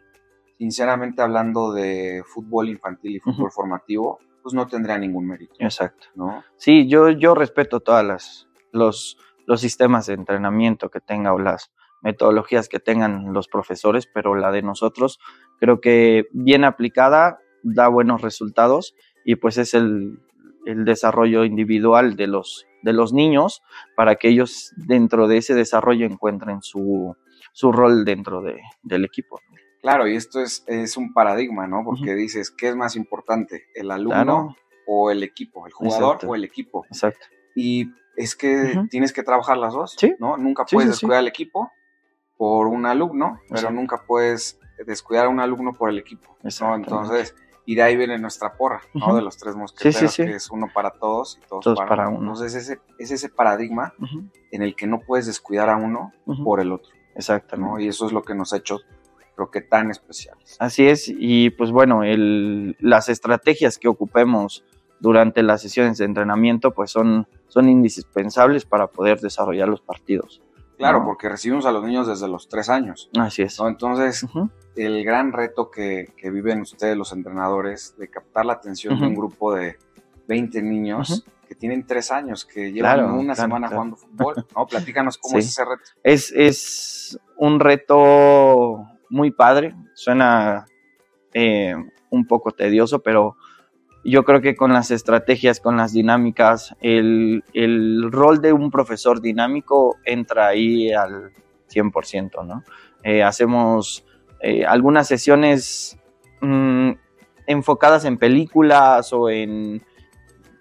sinceramente 0.58 1.22
hablando 1.22 1.72
de 1.72 2.22
fútbol 2.26 2.68
infantil 2.68 3.16
y 3.16 3.20
fútbol 3.20 3.50
formativo, 3.50 4.18
pues 4.42 4.54
no 4.54 4.66
tendría 4.66 4.98
ningún 4.98 5.26
mérito, 5.26 5.54
Exacto. 5.58 6.08
¿no? 6.14 6.44
Sí, 6.56 6.86
yo, 6.88 7.10
yo 7.10 7.34
respeto 7.34 7.80
todas 7.80 8.04
las 8.04 8.48
los, 8.72 9.18
los 9.46 9.60
sistemas 9.60 10.06
de 10.06 10.14
entrenamiento 10.14 10.88
que 10.90 11.00
tenga 11.00 11.32
o 11.34 11.38
las 11.38 11.72
metodologías 12.00 12.68
que 12.68 12.80
tengan 12.80 13.32
los 13.32 13.48
profesores, 13.48 14.08
pero 14.12 14.34
la 14.34 14.50
de 14.50 14.62
nosotros 14.62 15.20
creo 15.60 15.80
que 15.80 16.26
bien 16.32 16.64
aplicada 16.64 17.38
da 17.62 17.88
buenos 17.88 18.22
resultados 18.22 18.94
y 19.24 19.36
pues 19.36 19.58
es 19.58 19.74
el, 19.74 20.20
el 20.66 20.84
desarrollo 20.84 21.44
individual 21.44 22.16
de 22.16 22.26
los, 22.26 22.66
de 22.82 22.92
los 22.92 23.12
niños 23.12 23.62
para 23.96 24.16
que 24.16 24.28
ellos 24.28 24.72
dentro 24.76 25.28
de 25.28 25.38
ese 25.38 25.54
desarrollo 25.54 26.06
encuentren 26.06 26.62
su, 26.62 27.16
su 27.52 27.72
rol 27.72 28.04
dentro 28.04 28.40
de, 28.42 28.60
del 28.82 29.04
equipo. 29.04 29.40
Claro, 29.80 30.06
y 30.06 30.14
esto 30.14 30.40
es, 30.40 30.64
es 30.68 30.96
un 30.96 31.12
paradigma, 31.12 31.66
¿no? 31.66 31.82
Porque 31.84 32.14
dices, 32.14 32.50
¿qué 32.52 32.68
es 32.68 32.76
más 32.76 32.94
importante? 32.94 33.64
¿El 33.74 33.90
alumno 33.90 34.14
Claro, 34.22 34.56
o 34.86 35.10
el 35.10 35.22
equipo? 35.24 35.66
¿El 35.66 35.72
jugador 35.72 36.14
Exacto. 36.14 36.28
o 36.28 36.34
el 36.36 36.44
equipo? 36.44 36.84
exacto. 36.86 37.26
Y 37.56 37.90
es 38.16 38.36
que 38.36 38.80
tienes 38.90 39.12
que 39.12 39.22
trabajar 39.24 39.56
las 39.58 39.72
dos, 39.74 39.94
Sí. 39.98 40.14
¿no? 40.20 40.36
Nunca 40.36 40.64
Sí, 40.68 40.76
puedes 40.76 40.90
sí, 40.90 40.92
descuidar 40.92 41.18
al 41.18 41.28
equipo 41.28 41.70
por 42.36 42.66
un 42.68 42.86
alumno, 42.86 43.40
pero 43.50 43.70
nunca 43.70 44.04
puedes 44.06 44.58
descuidar 44.86 45.26
a 45.26 45.28
un 45.28 45.40
alumno 45.40 45.72
por 45.72 45.90
el 45.90 45.98
equipo. 45.98 46.36
Entonces, 46.44 47.34
y 47.64 47.74
de 47.76 47.82
ahí 47.82 47.96
viene 47.96 48.18
nuestra 48.18 48.54
porra, 48.54 48.80
¿no? 48.94 49.14
De 49.14 49.22
los 49.22 49.36
tres 49.36 49.54
mosqueteros, 49.54 49.96
Sí, 49.96 50.08
sí, 50.08 50.22
sí. 50.24 50.24
que 50.28 50.36
es 50.36 50.50
uno 50.50 50.68
para 50.74 50.90
todos 50.90 51.38
y 51.42 51.46
todos, 51.46 51.64
Todos 51.64 51.78
para, 51.78 51.88
para 51.88 52.08
uno. 52.08 52.18
Entonces, 52.32 52.54
ese, 52.54 52.80
es 52.98 53.10
ese 53.10 53.28
paradigma 53.28 53.94
en 54.50 54.62
el 54.62 54.74
que 54.74 54.86
no 54.86 55.00
puedes 55.00 55.26
descuidar 55.26 55.70
a 55.70 55.76
uno 55.76 56.12
por 56.44 56.60
el 56.60 56.72
otro, 56.72 56.90
Exactamente. 57.14 57.70
¿no? 57.70 57.78
Y 57.80 57.88
eso 57.88 58.06
es 58.06 58.12
lo 58.12 58.22
que 58.22 58.34
nos 58.34 58.52
ha 58.52 58.56
hecho, 58.56 58.80
creo 59.36 59.50
que, 59.50 59.60
tan 59.60 59.90
especiales. 59.90 60.56
Así 60.58 60.86
es, 60.88 61.06
y 61.08 61.50
pues 61.50 61.70
bueno, 61.70 62.02
el, 62.04 62.76
las 62.80 63.08
estrategias 63.08 63.78
que 63.78 63.88
ocupemos 63.88 64.64
durante 64.98 65.42
las 65.42 65.60
sesiones 65.62 65.98
de 65.98 66.04
entrenamiento 66.04 66.72
pues 66.72 66.90
son, 66.90 67.26
son 67.48 67.68
indispensables 67.68 68.64
para 68.64 68.86
poder 68.88 69.20
desarrollar 69.20 69.68
los 69.68 69.80
partidos. 69.80 70.42
Claro, 70.78 71.00
No. 71.00 71.04
porque 71.04 71.28
recibimos 71.28 71.66
a 71.66 71.72
los 71.72 71.84
niños 71.84 72.06
desde 72.06 72.28
los 72.28 72.48
tres 72.48 72.68
años, 72.68 73.10
Así 73.18 73.42
es. 73.42 73.58
¿no? 73.60 73.68
Entonces, 73.68 74.26
el 74.74 75.04
gran 75.04 75.32
reto 75.32 75.70
que, 75.70 76.12
que 76.16 76.30
viven 76.30 76.60
ustedes, 76.62 76.96
los 76.96 77.12
entrenadores, 77.12 77.94
de 77.98 78.08
captar 78.08 78.46
la 78.46 78.54
atención 78.54 78.98
de 78.98 79.06
un 79.06 79.14
grupo 79.14 79.54
de 79.54 79.76
20 80.28 80.62
niños 80.62 81.24
que 81.46 81.54
tienen 81.54 81.86
tres 81.86 82.10
años, 82.10 82.44
que 82.46 82.72
llevan 82.72 82.94
Claro, 82.98 83.14
una 83.14 83.34
claro, 83.34 83.40
semana 83.48 83.66
claro. 83.68 83.76
jugando 83.82 83.96
fútbol, 83.96 84.46
¿no? 84.56 84.66
Platícanos 84.66 85.18
cómo 85.18 85.32
Sí. 85.38 85.38
es 85.40 85.46
ese 85.48 85.64
reto. 85.64 85.82
Es, 86.02 86.32
es 86.32 87.18
un 87.36 87.60
reto 87.60 88.86
muy 89.10 89.30
padre, 89.30 89.74
suena 89.94 90.64
eh, 91.34 91.74
un 92.10 92.26
poco 92.26 92.52
tedioso, 92.52 93.00
pero 93.02 93.36
yo 94.04 94.24
creo 94.24 94.40
que 94.40 94.56
con 94.56 94.72
las 94.72 94.90
estrategias, 94.90 95.60
con 95.60 95.76
las 95.76 95.92
dinámicas, 95.92 96.74
el, 96.80 97.44
el 97.52 98.10
rol 98.10 98.40
de 98.40 98.52
un 98.52 98.70
profesor 98.70 99.20
dinámico 99.20 99.96
entra 100.04 100.48
ahí 100.48 100.92
al 100.92 101.32
100%, 101.72 102.44
¿no? 102.44 102.64
Eh, 103.04 103.22
hacemos 103.22 104.04
eh, 104.40 104.64
algunas 104.64 105.08
sesiones 105.08 105.98
mm, 106.40 106.90
enfocadas 107.46 108.04
en 108.04 108.18
películas 108.18 109.12
o 109.12 109.30
en, 109.30 109.82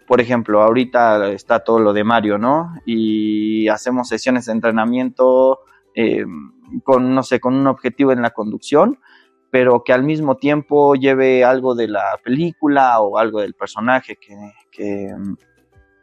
por 0.08 0.22
ejemplo, 0.22 0.62
ahorita 0.62 1.32
está 1.32 1.60
todo 1.60 1.80
lo 1.80 1.94
de 1.94 2.04
Mario, 2.04 2.38
¿no? 2.38 2.74
Y 2.86 3.68
hacemos 3.68 4.08
sesiones 4.08 4.46
de 4.46 4.54
entrenamiento 4.54 5.62
eh, 5.96 6.26
con, 6.84 7.14
no 7.14 7.24
sé, 7.24 7.40
con 7.40 7.56
un 7.56 7.68
objetivo 7.68 8.12
en 8.12 8.22
la 8.22 8.32
conducción, 8.32 9.00
pero 9.52 9.84
que 9.84 9.94
al 9.94 10.04
mismo 10.04 10.38
tiempo 10.38 10.96
lleve 10.96 11.44
algo 11.44 11.76
de 11.76 11.90
la 11.90 12.18
película 12.24 13.00
o 13.02 13.18
algo 13.18 13.42
del 13.42 13.54
personaje 13.54 14.16
que, 14.16 14.54
que, 14.72 15.14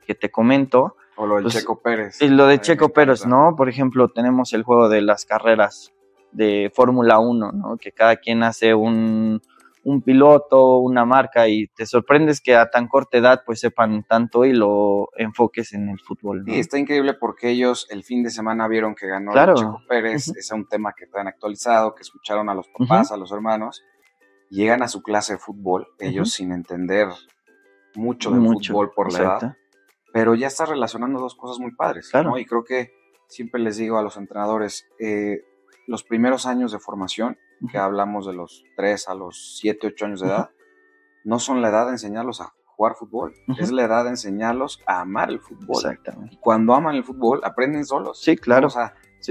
que 0.07 0.14
te 0.14 0.31
comento. 0.31 0.97
O 1.17 1.26
lo 1.26 1.37
de 1.37 1.43
pues, 1.43 1.55
Checo 1.55 1.81
Pérez. 1.81 2.21
Y 2.21 2.28
lo 2.28 2.47
de 2.47 2.61
Checo 2.61 2.90
Pérez, 2.90 3.26
¿no? 3.26 3.57
Por 3.57 3.69
ejemplo, 3.69 4.11
tenemos 4.11 4.52
el 4.52 4.62
juego 4.62 4.88
de 4.88 5.00
las 5.00 5.25
carreras 5.25 5.93
de 6.31 6.71
Fórmula 6.75 7.19
1, 7.19 7.52
¿no? 7.52 7.76
Que 7.78 7.90
cada 7.90 8.17
quien 8.17 8.43
hace 8.43 8.75
un, 8.75 9.40
un 9.85 10.02
piloto, 10.02 10.78
una 10.78 11.04
marca 11.04 11.49
y 11.49 11.68
te 11.68 11.87
sorprendes 11.87 12.40
que 12.40 12.56
a 12.56 12.70
tan 12.70 12.88
corta 12.88 13.18
edad 13.18 13.42
pues 13.44 13.61
sepan 13.61 14.04
tanto 14.04 14.44
y 14.44 14.52
lo 14.52 15.08
enfoques 15.16 15.73
en 15.73 15.88
el 15.88 16.00
fútbol. 16.00 16.44
¿no? 16.44 16.52
está 16.52 16.78
increíble 16.78 17.14
porque 17.14 17.50
ellos 17.50 17.87
el 17.90 18.04
fin 18.04 18.23
de 18.23 18.30
semana 18.30 18.68
vieron 18.68 18.94
que 18.94 19.06
ganó 19.06 19.32
Chico 19.54 19.82
Pérez, 19.88 20.28
es 20.37 20.50
un 20.52 20.66
tema 20.66 20.92
que 20.97 21.04
están 21.04 21.28
actualizado, 21.28 21.94
que 21.94 22.02
escucharon 22.02 22.49
a 22.49 22.54
los 22.54 22.68
papás, 22.68 23.12
a 23.12 23.16
los 23.16 23.32
hermanos, 23.32 23.82
llegan 24.50 24.82
a 24.82 24.88
su 24.88 25.02
clase 25.02 25.35
de 25.35 25.38
fútbol, 25.38 25.88
ellos 25.99 26.32
sin 26.32 26.52
entender 26.52 27.08
mucho 27.94 28.30
del 28.30 28.42
fútbol 28.42 28.92
por 28.94 29.12
la 29.12 29.18
edad, 29.18 29.56
pero 30.12 30.35
ya 30.35 30.47
está 30.47 30.66
relacionando 30.66 31.20
dos 31.20 31.35
cosas 31.35 31.58
muy 31.58 31.75
padres, 31.75 32.11
¿no? 32.14 32.38
Y 32.38 32.44
creo 32.44 32.64
que 32.64 32.92
siempre 33.28 33.61
les 33.61 33.76
digo 33.76 33.99
a 33.99 34.02
los 34.02 34.16
entrenadores, 34.16 34.87
eh, 34.99 35.42
los 35.87 36.02
primeros 36.02 36.47
años 36.47 36.73
de 36.73 36.78
formación 36.78 37.38
que 37.70 37.78
hablamos 37.78 38.26
de 38.26 38.32
los 38.32 38.64
3 38.76 39.08
a 39.08 39.14
los 39.14 39.58
7, 39.58 39.88
8 39.88 40.06
años 40.06 40.20
de 40.20 40.28
edad, 40.28 40.50
no 41.24 41.38
son 41.38 41.60
la 41.60 41.68
edad 41.68 41.86
de 41.86 41.92
enseñarlos 41.92 42.40
a 42.40 42.52
jugar 42.64 42.94
fútbol, 42.94 43.34
es 43.58 43.72
la 43.72 43.84
edad 43.84 44.04
de 44.04 44.10
enseñarlos 44.10 44.80
a 44.86 45.00
amar 45.00 45.30
el 45.30 45.40
fútbol. 45.40 45.76
Exactamente. 45.76 46.34
Y 46.34 46.38
cuando 46.38 46.74
aman 46.74 46.94
el 46.94 47.04
fútbol, 47.04 47.40
aprenden 47.42 47.84
solos. 47.84 48.20
Sí, 48.20 48.36
claro. 48.36 48.68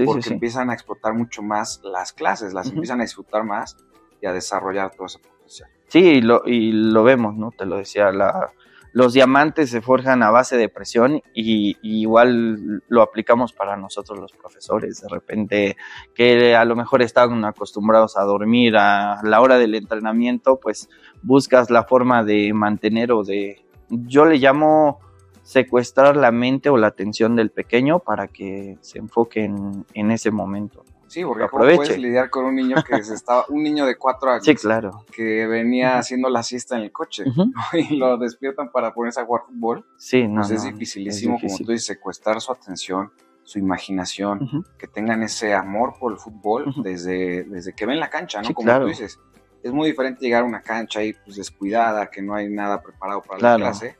porque 0.04 0.30
empiezan 0.30 0.68
a 0.70 0.74
explotar 0.74 1.14
mucho 1.14 1.42
más 1.42 1.80
las 1.82 2.12
clases, 2.12 2.52
las 2.52 2.68
empiezan 2.68 3.00
a 3.00 3.04
disfrutar 3.04 3.44
más 3.44 3.76
y 4.20 4.26
a 4.26 4.32
desarrollar 4.32 4.90
todo 4.90 5.06
ese 5.06 5.18
potencial. 5.18 5.70
Sí, 5.86 6.00
y 6.00 6.20
lo, 6.20 6.42
y 6.44 6.72
lo 6.72 7.02
vemos, 7.04 7.34
¿no? 7.36 7.50
Te 7.50 7.64
lo 7.64 7.78
decía, 7.78 8.12
la, 8.12 8.52
los 8.98 9.12
diamantes 9.12 9.70
se 9.70 9.80
forjan 9.80 10.24
a 10.24 10.32
base 10.32 10.56
de 10.56 10.68
presión 10.68 11.22
y, 11.32 11.76
igual 11.82 12.82
lo 12.88 13.02
aplicamos 13.02 13.52
para 13.52 13.76
nosotros 13.76 14.18
los 14.18 14.32
profesores. 14.32 15.00
De 15.00 15.08
repente 15.08 15.76
que 16.16 16.56
a 16.56 16.64
lo 16.64 16.74
mejor 16.74 17.02
están 17.02 17.44
acostumbrados 17.44 18.16
a 18.16 18.24
dormir 18.24 18.76
a 18.76 19.20
la 19.22 19.40
hora 19.40 19.56
del 19.56 19.76
entrenamiento, 19.76 20.58
pues 20.58 20.88
buscas 21.22 21.70
la 21.70 21.84
forma 21.84 22.24
de 22.24 22.52
mantener 22.52 23.12
o 23.12 23.22
de, 23.22 23.64
yo 23.88 24.24
le 24.24 24.38
llamo 24.38 24.98
secuestrar 25.44 26.16
la 26.16 26.32
mente 26.32 26.68
o 26.68 26.76
la 26.76 26.88
atención 26.88 27.36
del 27.36 27.52
pequeño 27.52 28.00
para 28.00 28.26
que 28.26 28.78
se 28.80 28.98
enfoque 28.98 29.44
en, 29.44 30.10
ese 30.10 30.32
momento. 30.32 30.84
Sí, 31.08 31.24
porque 31.24 31.48
¿cómo 31.48 31.64
puedes 31.64 31.98
lidiar 31.98 32.30
con 32.30 32.44
un 32.44 32.54
niño 32.54 32.76
que 32.86 33.02
se 33.02 33.14
estaba, 33.14 33.44
un 33.48 33.62
niño 33.62 33.86
de 33.86 33.96
cuatro 33.96 34.30
años? 34.30 34.44
Sí, 34.44 34.54
claro. 34.54 35.04
Que 35.10 35.46
venía 35.46 35.98
haciendo 35.98 36.28
la 36.28 36.42
siesta 36.42 36.76
en 36.76 36.82
el 36.82 36.92
coche 36.92 37.24
y 37.72 37.96
lo 37.96 38.16
despiertan 38.18 38.70
para 38.70 38.94
ponerse 38.94 39.20
a 39.20 39.24
jugar 39.24 39.42
fútbol. 39.46 39.86
Sí, 39.96 40.28
no. 40.28 40.42
Pues 40.42 40.50
es 40.50 40.64
dificilísimo, 40.64 41.38
como 41.40 41.56
tú 41.56 41.72
dices, 41.72 41.86
secuestrar 41.86 42.40
su 42.40 42.52
atención, 42.52 43.10
su 43.42 43.58
imaginación, 43.58 44.64
que 44.78 44.86
tengan 44.86 45.22
ese 45.22 45.54
amor 45.54 45.94
por 45.98 46.12
el 46.12 46.18
fútbol 46.18 46.74
desde, 46.82 47.44
desde 47.44 47.72
que 47.72 47.86
ven 47.86 47.98
la 47.98 48.10
cancha, 48.10 48.42
¿no? 48.42 48.52
como 48.52 48.78
tú 48.80 48.86
dices. 48.86 49.18
Es 49.60 49.72
muy 49.72 49.88
diferente 49.88 50.20
llegar 50.20 50.44
a 50.44 50.46
una 50.46 50.62
cancha 50.62 51.00
ahí 51.00 51.14
pues 51.24 51.36
descuidada, 51.36 52.08
que 52.10 52.22
no 52.22 52.34
hay 52.34 52.48
nada 52.48 52.80
preparado 52.80 53.22
para 53.22 53.40
la 53.40 53.56
clase 53.56 53.96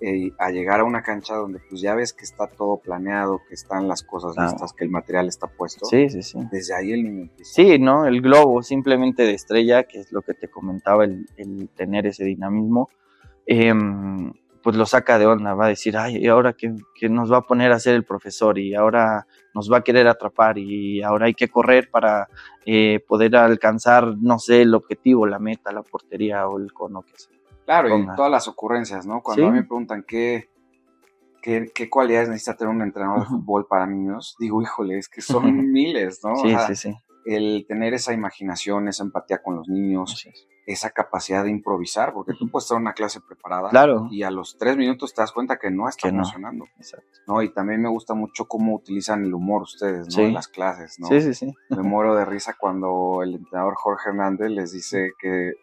eh, 0.00 0.32
a 0.38 0.50
llegar 0.50 0.80
a 0.80 0.84
una 0.84 1.02
cancha 1.02 1.36
donde 1.36 1.58
pues 1.68 1.80
ya 1.80 1.94
ves 1.94 2.12
que 2.12 2.24
está 2.24 2.46
todo 2.46 2.78
planeado, 2.78 3.40
que 3.48 3.54
están 3.54 3.88
las 3.88 4.02
cosas 4.02 4.36
listas, 4.36 4.72
que 4.72 4.84
el 4.84 4.90
material 4.90 5.28
está 5.28 5.46
puesto. 5.46 5.86
Sí, 5.86 6.08
sí, 6.10 6.22
sí. 6.22 6.38
Desde 6.50 6.74
ahí 6.74 6.92
el 6.92 7.04
niño 7.04 7.22
empieza. 7.22 7.52
Sí, 7.52 7.78
¿no? 7.78 8.06
El 8.06 8.20
globo 8.20 8.62
simplemente 8.62 9.22
de 9.22 9.34
estrella, 9.34 9.84
que 9.84 10.00
es 10.00 10.12
lo 10.12 10.22
que 10.22 10.34
te 10.34 10.48
comentaba, 10.48 11.04
el, 11.04 11.26
tener 11.74 12.06
ese 12.06 12.24
dinamismo, 12.24 12.90
em, 13.46 14.32
pues 14.62 14.76
lo 14.76 14.84
saca 14.84 15.18
de 15.18 15.26
onda, 15.26 15.54
va 15.54 15.66
a 15.66 15.68
decir, 15.68 15.96
ay, 15.96 16.16
¿y 16.16 16.26
ahora 16.26 16.52
qué, 16.52 16.74
nos 17.08 17.32
va 17.32 17.38
a 17.38 17.42
poner 17.42 17.72
a 17.72 17.76
hacer 17.76 17.94
el 17.94 18.04
profesor? 18.04 18.58
Y 18.58 18.74
ahora 18.74 19.26
nos 19.54 19.70
va 19.70 19.78
a 19.78 19.82
querer 19.82 20.08
atrapar 20.08 20.58
y 20.58 21.02
ahora 21.02 21.26
hay 21.26 21.34
que 21.34 21.48
correr 21.48 21.88
para 21.88 22.28
eh, 22.64 23.00
poder 23.06 23.36
alcanzar, 23.36 24.16
no 24.18 24.38
sé, 24.38 24.62
el 24.62 24.74
objetivo, 24.74 25.26
la 25.26 25.38
meta, 25.38 25.72
la 25.72 25.82
portería 25.82 26.48
o 26.48 26.58
el 26.58 26.72
cono 26.72 27.02
que 27.02 27.16
sea. 27.16 27.35
Claro, 27.66 27.98
y 27.98 28.06
todas 28.14 28.30
las 28.30 28.48
ocurrencias, 28.48 29.06
¿no? 29.06 29.20
Cuando 29.22 29.48
a 29.48 29.50
mí 29.50 29.56
me 29.56 29.64
preguntan 29.64 30.04
qué, 30.06 30.48
qué, 31.42 31.70
qué, 31.74 31.90
cualidades 31.90 32.28
necesita 32.28 32.56
tener 32.56 32.72
un 32.72 32.80
entrenador 32.80 33.20
de 33.20 33.26
fútbol 33.26 33.66
para 33.66 33.86
niños, 33.86 34.36
digo, 34.38 34.62
híjole, 34.62 34.98
es 34.98 35.08
que 35.08 35.20
son 35.20 35.44
miles, 35.72 36.20
¿no? 36.22 36.36
Sí, 36.36 36.54
sí, 36.68 36.76
sí. 36.76 36.96
El 37.26 37.66
tener 37.66 37.92
esa 37.92 38.12
imaginación, 38.12 38.88
esa 38.88 39.02
empatía 39.02 39.42
con 39.42 39.56
los 39.56 39.68
niños, 39.68 40.28
esa 40.64 40.90
capacidad 40.90 41.44
de 41.44 41.50
improvisar, 41.50 42.12
porque 42.12 42.34
tú 42.38 42.48
puedes 42.48 42.64
estar 42.64 42.76
en 42.76 42.82
una 42.82 42.92
clase 42.92 43.20
preparada 43.20 43.70
claro. 43.70 44.08
y 44.10 44.22
a 44.22 44.30
los 44.30 44.56
tres 44.58 44.76
minutos 44.76 45.12
te 45.12 45.22
das 45.22 45.32
cuenta 45.32 45.58
que 45.58 45.70
no 45.70 45.88
está 45.88 46.08
funcionando. 46.08 46.66
Exacto. 46.76 47.06
¿no? 47.26 47.42
Y 47.42 47.52
también 47.52 47.82
me 47.82 47.88
gusta 47.88 48.14
mucho 48.14 48.46
cómo 48.46 48.74
utilizan 48.74 49.24
el 49.24 49.34
humor 49.34 49.62
ustedes, 49.62 50.16
¿no? 50.16 50.22
En 50.22 50.34
las 50.34 50.48
clases, 50.48 50.98
¿no? 50.98 51.08
Sí, 51.08 51.20
sí, 51.20 51.34
sí. 51.34 51.54
Me 51.70 51.82
muero 51.82 52.14
de 52.14 52.24
risa 52.24 52.54
cuando 52.58 53.22
el 53.22 53.34
entrenador 53.34 53.74
Jorge 53.76 54.10
Hernández 54.10 54.50
les 54.50 54.72
dice 54.72 55.10
que 55.18 55.54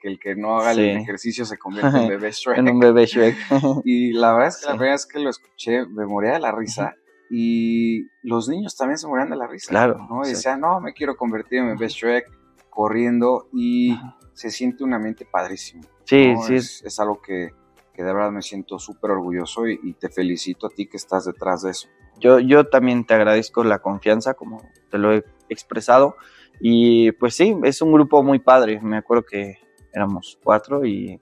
que, 0.00 0.08
el 0.08 0.18
que 0.18 0.34
no 0.36 0.58
haga 0.58 0.72
el 0.72 0.80
ejercicio 0.80 1.44
se 1.44 1.58
convierte 1.58 1.96
en 1.96 2.08
bebé 2.08 2.30
Shrek. 2.32 2.58
en 2.58 2.68
un 2.68 2.78
bebé 2.78 3.06
Shrek. 3.06 3.36
y 3.84 4.12
la 4.12 4.32
verdad 4.32 4.48
es 4.48 4.58
que 4.58 4.66
la 4.66 4.72
primera 4.72 4.92
vez 4.92 5.06
que 5.06 5.18
lo 5.20 5.30
escuché 5.30 5.86
me 5.86 6.06
moría 6.06 6.32
de 6.32 6.40
la 6.40 6.52
risa. 6.52 6.94
Y 7.30 8.08
los 8.22 8.48
niños 8.48 8.76
también 8.76 8.98
se 8.98 9.06
morían 9.06 9.30
de 9.30 9.36
la 9.36 9.46
risa. 9.46 9.70
Claro. 9.70 10.06
¿no? 10.08 10.22
Y 10.24 10.30
decían, 10.30 10.60
no, 10.60 10.80
me 10.80 10.92
quiero 10.92 11.16
convertir 11.16 11.60
en 11.60 11.68
bebé 11.68 11.88
Shrek 11.88 12.30
corriendo 12.70 13.48
y 13.52 13.98
se 14.32 14.50
siente 14.50 14.84
un 14.84 14.94
ambiente 14.94 15.26
padrísimo. 15.30 15.82
Sí, 16.04 16.34
sí. 16.46 16.54
Es, 16.56 17.00
algo 17.00 17.20
que, 17.20 17.50
que, 17.94 18.02
de 18.02 18.12
verdad 18.12 18.30
me 18.30 18.42
siento 18.42 18.78
súper 18.78 19.12
orgulloso 19.12 19.66
y, 19.66 19.80
y, 19.82 19.94
te 19.94 20.10
felicito 20.10 20.66
a 20.66 20.70
ti 20.70 20.86
que 20.86 20.96
estás 20.96 21.24
detrás 21.24 21.62
de 21.62 21.70
eso. 21.70 21.88
Yo, 22.20 22.38
yo 22.40 22.66
también 22.68 23.04
te 23.04 23.14
agradezco 23.14 23.64
la 23.64 23.80
confianza, 23.80 24.34
como 24.34 24.62
te 24.90 24.98
lo 24.98 25.12
he 25.12 25.24
expresado. 25.48 26.16
Y 26.60 27.12
pues 27.12 27.34
sí, 27.34 27.56
es 27.64 27.82
un 27.82 27.92
grupo 27.92 28.22
muy 28.22 28.38
padre. 28.38 28.80
Me 28.80 28.96
acuerdo 28.96 29.24
que 29.24 29.58
éramos 29.92 30.38
cuatro 30.42 30.84
y, 30.84 31.20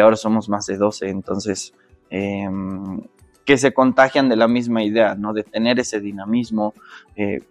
ahora 0.00 0.16
somos 0.16 0.48
más 0.48 0.66
de 0.66 0.76
doce. 0.76 1.08
Entonces, 1.08 1.72
em, 2.10 3.00
que 3.46 3.56
se 3.56 3.72
contagian 3.72 4.28
de 4.28 4.36
la 4.36 4.48
misma 4.48 4.82
idea, 4.82 5.14
¿no? 5.14 5.32
De 5.32 5.44
tener 5.44 5.78
ese 5.78 6.00
dinamismo. 6.00 6.74
Eh, 7.14 7.42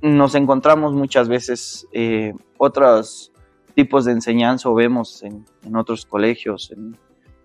nos 0.00 0.34
encontramos 0.34 0.94
muchas 0.94 1.28
veces 1.28 1.86
eh, 1.92 2.32
otros 2.56 3.30
tipos 3.74 4.06
de 4.06 4.12
enseñanza 4.12 4.70
o 4.70 4.74
vemos 4.74 5.22
en, 5.22 5.44
otros 5.76 6.06
colegios 6.06 6.74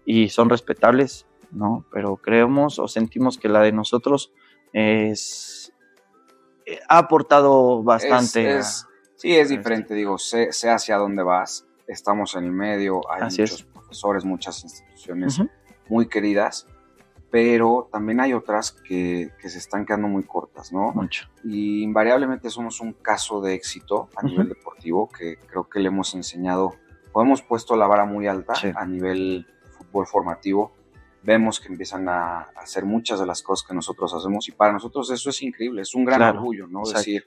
y 0.05 0.29
son 0.29 0.49
respetables, 0.49 1.27
¿no? 1.51 1.85
Pero 1.91 2.15
creemos 2.15 2.79
o 2.79 2.87
sentimos 2.87 3.37
que 3.37 3.49
la 3.49 3.59
de 3.59 3.73
nosotros 3.73 4.31
es, 4.71 5.73
eh, 6.65 6.79
ha 6.87 6.99
aportado 6.99 7.83
bastante. 7.83 8.63
Sí, 9.17 9.35
es 9.35 9.49
diferente, 9.49 9.93
digo, 9.93 10.17
sé, 10.17 10.51
sé, 10.53 10.69
hacia 10.69 10.97
dónde 10.97 11.23
vas, 11.23 11.65
estamos 11.87 12.35
en 12.35 12.45
el 12.45 12.51
medio, 12.51 13.01
hay 13.09 13.23
muchos 13.23 13.63
profesores, 13.63 14.23
muchas 14.23 14.63
instituciones 14.63 15.41
muy 15.87 16.07
queridas, 16.07 16.67
pero 17.31 17.89
también 17.91 18.19
hay 18.19 18.33
otras 18.33 18.71
que, 18.71 19.31
que, 19.41 19.49
se 19.49 19.57
están 19.57 19.85
quedando 19.85 20.07
muy 20.07 20.23
cortas, 20.23 20.71
¿no? 20.71 20.91
Mucho. 20.91 21.27
Y 21.43 21.81
invariablemente 21.81 22.49
somos 22.49 22.79
un 22.79 22.93
caso 22.93 23.41
de 23.41 23.53
éxito 23.53 24.09
a 24.15 24.23
nivel 24.23 24.49
deportivo, 24.49 25.09
que 25.09 25.37
creo 25.37 25.67
que 25.67 25.79
le 25.79 25.87
hemos 25.87 26.13
enseñado, 26.15 26.75
o 27.11 27.21
hemos 27.21 27.41
puesto 27.41 27.75
la 27.75 27.87
vara 27.87 28.05
muy 28.05 28.27
alta 28.27 28.53
a 28.75 28.85
nivel 28.85 29.45
fútbol 29.71 30.07
formativo, 30.07 30.71
vemos 31.23 31.59
que 31.59 31.67
empiezan 31.69 32.07
a 32.07 32.41
hacer 32.55 32.85
muchas 32.85 33.19
de 33.19 33.25
las 33.25 33.41
cosas 33.41 33.67
que 33.67 33.73
nosotros 33.73 34.13
hacemos 34.13 34.47
y 34.47 34.51
para 34.51 34.73
nosotros 34.73 35.09
eso 35.11 35.29
es 35.29 35.41
increíble, 35.41 35.81
es 35.81 35.95
un 35.95 36.05
gran 36.05 36.21
orgullo, 36.21 36.67
¿no? 36.67 36.83
Decir, 36.83 37.25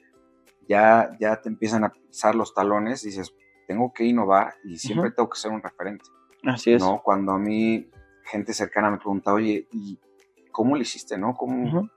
ya, 0.68 1.10
ya 1.18 1.40
te 1.40 1.48
empiezan 1.48 1.84
a 1.84 1.92
pisar 1.92 2.34
los 2.34 2.54
talones, 2.54 3.02
dices, 3.02 3.34
tengo 3.66 3.92
que 3.92 4.04
innovar 4.04 4.54
y 4.64 4.78
siempre 4.78 5.10
tengo 5.10 5.28
que 5.28 5.38
ser 5.38 5.50
un 5.50 5.62
referente. 5.62 6.04
Así 6.44 6.72
es. 6.72 6.80
¿no? 6.80 7.02
Cuando 7.02 7.32
a 7.32 7.38
mí 7.38 7.90
gente 8.28 8.52
cercana 8.52 8.90
me 8.90 8.98
pregunta, 8.98 9.32
oye, 9.32 9.66
¿y 9.72 9.98
cómo 10.52 10.76
lo 10.76 10.82
hiciste, 10.82 11.18
no? 11.18 11.34
¿Cómo, 11.34 11.88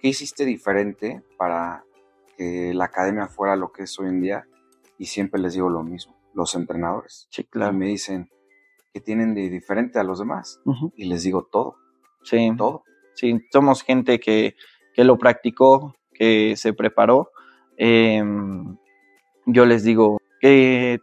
¿Qué 0.00 0.08
hiciste 0.08 0.44
diferente 0.44 1.22
para 1.36 1.84
que 2.36 2.72
la 2.74 2.86
academia 2.86 3.26
fuera 3.26 3.56
lo 3.56 3.72
que 3.72 3.84
es 3.84 3.98
hoy 3.98 4.08
en 4.08 4.20
día? 4.20 4.46
Y 4.98 5.06
siempre 5.06 5.40
les 5.40 5.54
digo 5.54 5.68
lo 5.68 5.82
mismo, 5.82 6.16
los 6.34 6.54
entrenadores. 6.54 7.28
Sí, 7.30 7.44
claro. 7.44 7.72
Y 7.72 7.76
me 7.76 7.86
dicen, 7.86 8.30
¿qué 8.92 9.00
tienen 9.00 9.34
de 9.34 9.48
diferente 9.48 9.98
a 9.98 10.04
los 10.04 10.18
demás? 10.18 10.60
Y 10.96 11.06
les 11.06 11.22
digo 11.22 11.48
todo. 11.50 11.76
Sí. 12.22 12.52
Todo. 12.56 12.84
Sí, 13.14 13.40
somos 13.52 13.82
gente 13.82 14.18
que, 14.20 14.54
que 14.94 15.04
lo 15.04 15.18
practicó, 15.18 15.94
que 16.12 16.56
se 16.56 16.72
preparó 16.72 17.30
em, 17.76 18.76
yo 19.46 19.66
les 19.66 19.82
digo 19.82 20.18
que 20.40 21.00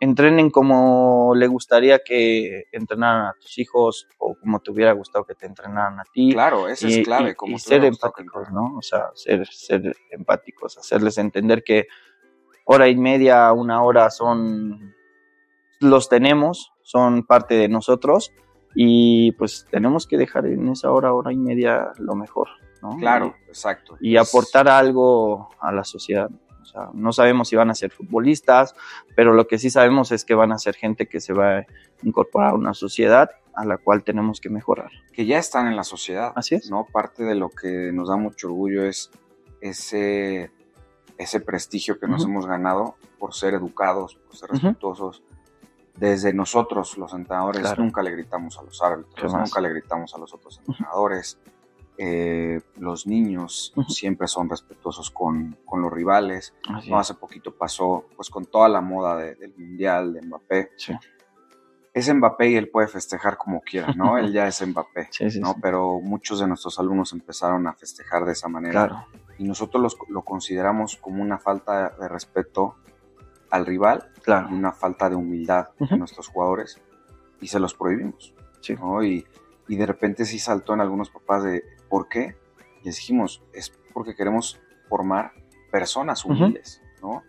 entrenen 0.00 0.50
como 0.50 1.32
le 1.34 1.46
gustaría 1.46 2.00
que 2.04 2.64
entrenaran 2.72 3.26
a 3.26 3.34
tus 3.40 3.58
hijos 3.58 4.06
o 4.18 4.34
como 4.34 4.60
te 4.60 4.70
hubiera 4.70 4.92
gustado 4.92 5.24
que 5.24 5.34
te 5.34 5.46
entrenaran 5.46 6.00
a 6.00 6.04
ti. 6.12 6.32
Claro, 6.32 6.68
eso 6.68 6.86
es 6.86 7.04
clave. 7.04 7.34
como 7.34 7.58
ser 7.58 7.84
empáticos, 7.84 8.50
¿no? 8.50 8.76
O 8.76 8.82
sea, 8.82 9.10
ser, 9.14 9.46
ser 9.46 9.96
empáticos, 10.10 10.76
hacerles 10.78 11.18
entender 11.18 11.62
que 11.64 11.86
hora 12.64 12.88
y 12.88 12.96
media, 12.96 13.52
una 13.52 13.82
hora 13.82 14.10
son, 14.10 14.94
los 15.80 16.08
tenemos, 16.08 16.72
son 16.82 17.24
parte 17.24 17.54
de 17.54 17.68
nosotros 17.68 18.32
y 18.74 19.32
pues 19.32 19.66
tenemos 19.70 20.06
que 20.06 20.18
dejar 20.18 20.46
en 20.46 20.68
esa 20.68 20.90
hora, 20.90 21.12
hora 21.14 21.32
y 21.32 21.36
media 21.36 21.92
lo 21.98 22.14
mejor, 22.14 22.48
¿no? 22.82 22.96
Claro, 22.98 23.34
exacto. 23.48 23.96
Y 24.00 24.16
aportar 24.16 24.68
algo 24.68 25.48
a 25.60 25.72
la 25.72 25.84
sociedad. 25.84 26.28
O 26.66 26.68
sea, 26.68 26.90
no 26.92 27.12
sabemos 27.12 27.48
si 27.48 27.56
van 27.56 27.70
a 27.70 27.74
ser 27.74 27.90
futbolistas, 27.90 28.74
pero 29.14 29.32
lo 29.32 29.46
que 29.46 29.58
sí 29.58 29.70
sabemos 29.70 30.12
es 30.12 30.24
que 30.24 30.34
van 30.34 30.52
a 30.52 30.58
ser 30.58 30.74
gente 30.74 31.06
que 31.06 31.20
se 31.20 31.32
va 31.32 31.58
a 31.58 31.66
incorporar 32.02 32.50
a 32.50 32.54
una 32.54 32.74
sociedad 32.74 33.30
a 33.54 33.64
la 33.64 33.78
cual 33.78 34.04
tenemos 34.04 34.40
que 34.40 34.50
mejorar. 34.50 34.90
Que 35.12 35.24
ya 35.24 35.38
están 35.38 35.66
en 35.66 35.76
la 35.76 35.84
sociedad. 35.84 36.32
Así 36.34 36.54
es. 36.54 36.70
¿no? 36.70 36.86
Parte 36.92 37.24
de 37.24 37.34
lo 37.34 37.48
que 37.48 37.90
nos 37.92 38.08
da 38.08 38.16
mucho 38.16 38.48
orgullo 38.48 38.84
es 38.84 39.10
ese, 39.60 40.50
ese 41.16 41.40
prestigio 41.40 41.98
que 41.98 42.06
nos 42.06 42.24
hemos 42.24 42.46
ganado 42.46 42.96
por 43.18 43.34
ser 43.34 43.54
educados, 43.54 44.16
por 44.16 44.36
ser 44.36 44.50
respetuosos. 44.50 45.22
Desde 45.96 46.34
nosotros, 46.34 46.98
los 46.98 47.14
entrenadores, 47.14 47.78
nunca 47.78 48.02
le 48.02 48.10
gritamos 48.10 48.58
a 48.58 48.62
los 48.62 48.82
árbitros, 48.82 49.32
nunca 49.32 49.60
le 49.62 49.70
gritamos 49.70 50.14
a 50.14 50.18
los 50.18 50.34
otros 50.34 50.58
entrenadores. 50.58 51.38
Eh, 51.98 52.60
los 52.78 53.06
niños 53.06 53.72
siempre 53.88 54.28
son 54.28 54.50
respetuosos 54.50 55.10
con, 55.10 55.56
los 55.72 55.92
rivales. 55.92 56.54
no, 56.88 56.98
hace 56.98 57.14
poquito 57.14 57.54
pasó 57.54 58.06
pues 58.16 58.30
con 58.30 58.44
toda 58.46 58.68
la 58.68 58.80
moda 58.80 59.16
del 59.16 59.54
Mundial, 59.56 60.12
de 60.12 60.22
Mbappé. 60.22 60.70
Es 61.94 62.14
Mbappé 62.14 62.50
y 62.50 62.56
él 62.56 62.68
puede 62.68 62.88
festejar 62.88 63.38
como 63.38 63.62
quiera, 63.62 63.94
¿no? 63.94 64.18
él 64.18 64.32
ya 64.32 64.46
es 64.46 64.66
Mbappé, 64.66 65.08
¿no? 65.40 65.56
Pero 65.60 66.00
muchos 66.00 66.40
de 66.40 66.46
nuestros 66.46 66.78
alumnos 66.78 67.12
empezaron 67.12 67.66
a 67.66 67.72
festejar 67.72 68.24
de 68.24 68.32
esa 68.32 68.48
manera. 68.48 69.06
Y 69.38 69.44
nosotros 69.44 69.96
lo 70.08 70.22
consideramos 70.22 70.96
como 70.96 71.22
una 71.22 71.38
falta 71.38 71.90
de 71.98 72.08
respeto 72.08 72.76
al 73.50 73.64
rival 73.64 74.10
claro. 74.22 74.48
y 74.50 74.54
una 74.54 74.72
falta 74.72 75.08
de 75.08 75.16
humildad 75.16 75.68
de 75.78 75.96
nuestros 75.96 76.28
jugadores 76.28 76.80
y 77.40 77.46
se 77.46 77.60
los 77.60 77.74
prohibimos. 77.74 78.34
¿no? 78.80 79.02
Y, 79.04 79.26
y 79.68 79.76
de 79.76 79.86
repente 79.86 80.24
sí 80.24 80.38
saltó 80.38 80.74
en 80.74 80.80
algunos 80.80 81.10
papás 81.10 81.44
de 81.44 81.62
¿por 81.88 82.08
qué? 82.08 82.36
Les 82.82 82.96
dijimos, 82.96 83.42
es 83.52 83.70
porque 83.92 84.14
queremos 84.14 84.60
formar 84.88 85.32
personas 85.70 86.24
humildes, 86.24 86.82
¿no? 87.02 87.22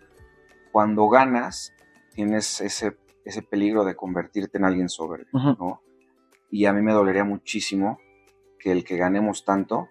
Cuando 0.72 1.08
ganas, 1.10 1.74
tienes 2.14 2.62
ese, 2.62 2.98
ese 3.26 3.42
peligro 3.42 3.84
de 3.84 3.96
convertirte 3.96 4.58
en 4.58 4.66
alguien 4.66 4.90
soberbio, 4.90 5.28
¿no? 5.34 5.82
Y 6.50 6.66
a 6.66 6.74
mí 6.74 6.82
me 6.82 6.94
dolería 6.94 7.24
muchísimo 7.24 8.00
que 8.60 8.72
el 8.72 8.84
que 8.84 8.98
ganemos 8.98 9.44
tanto 9.44 9.90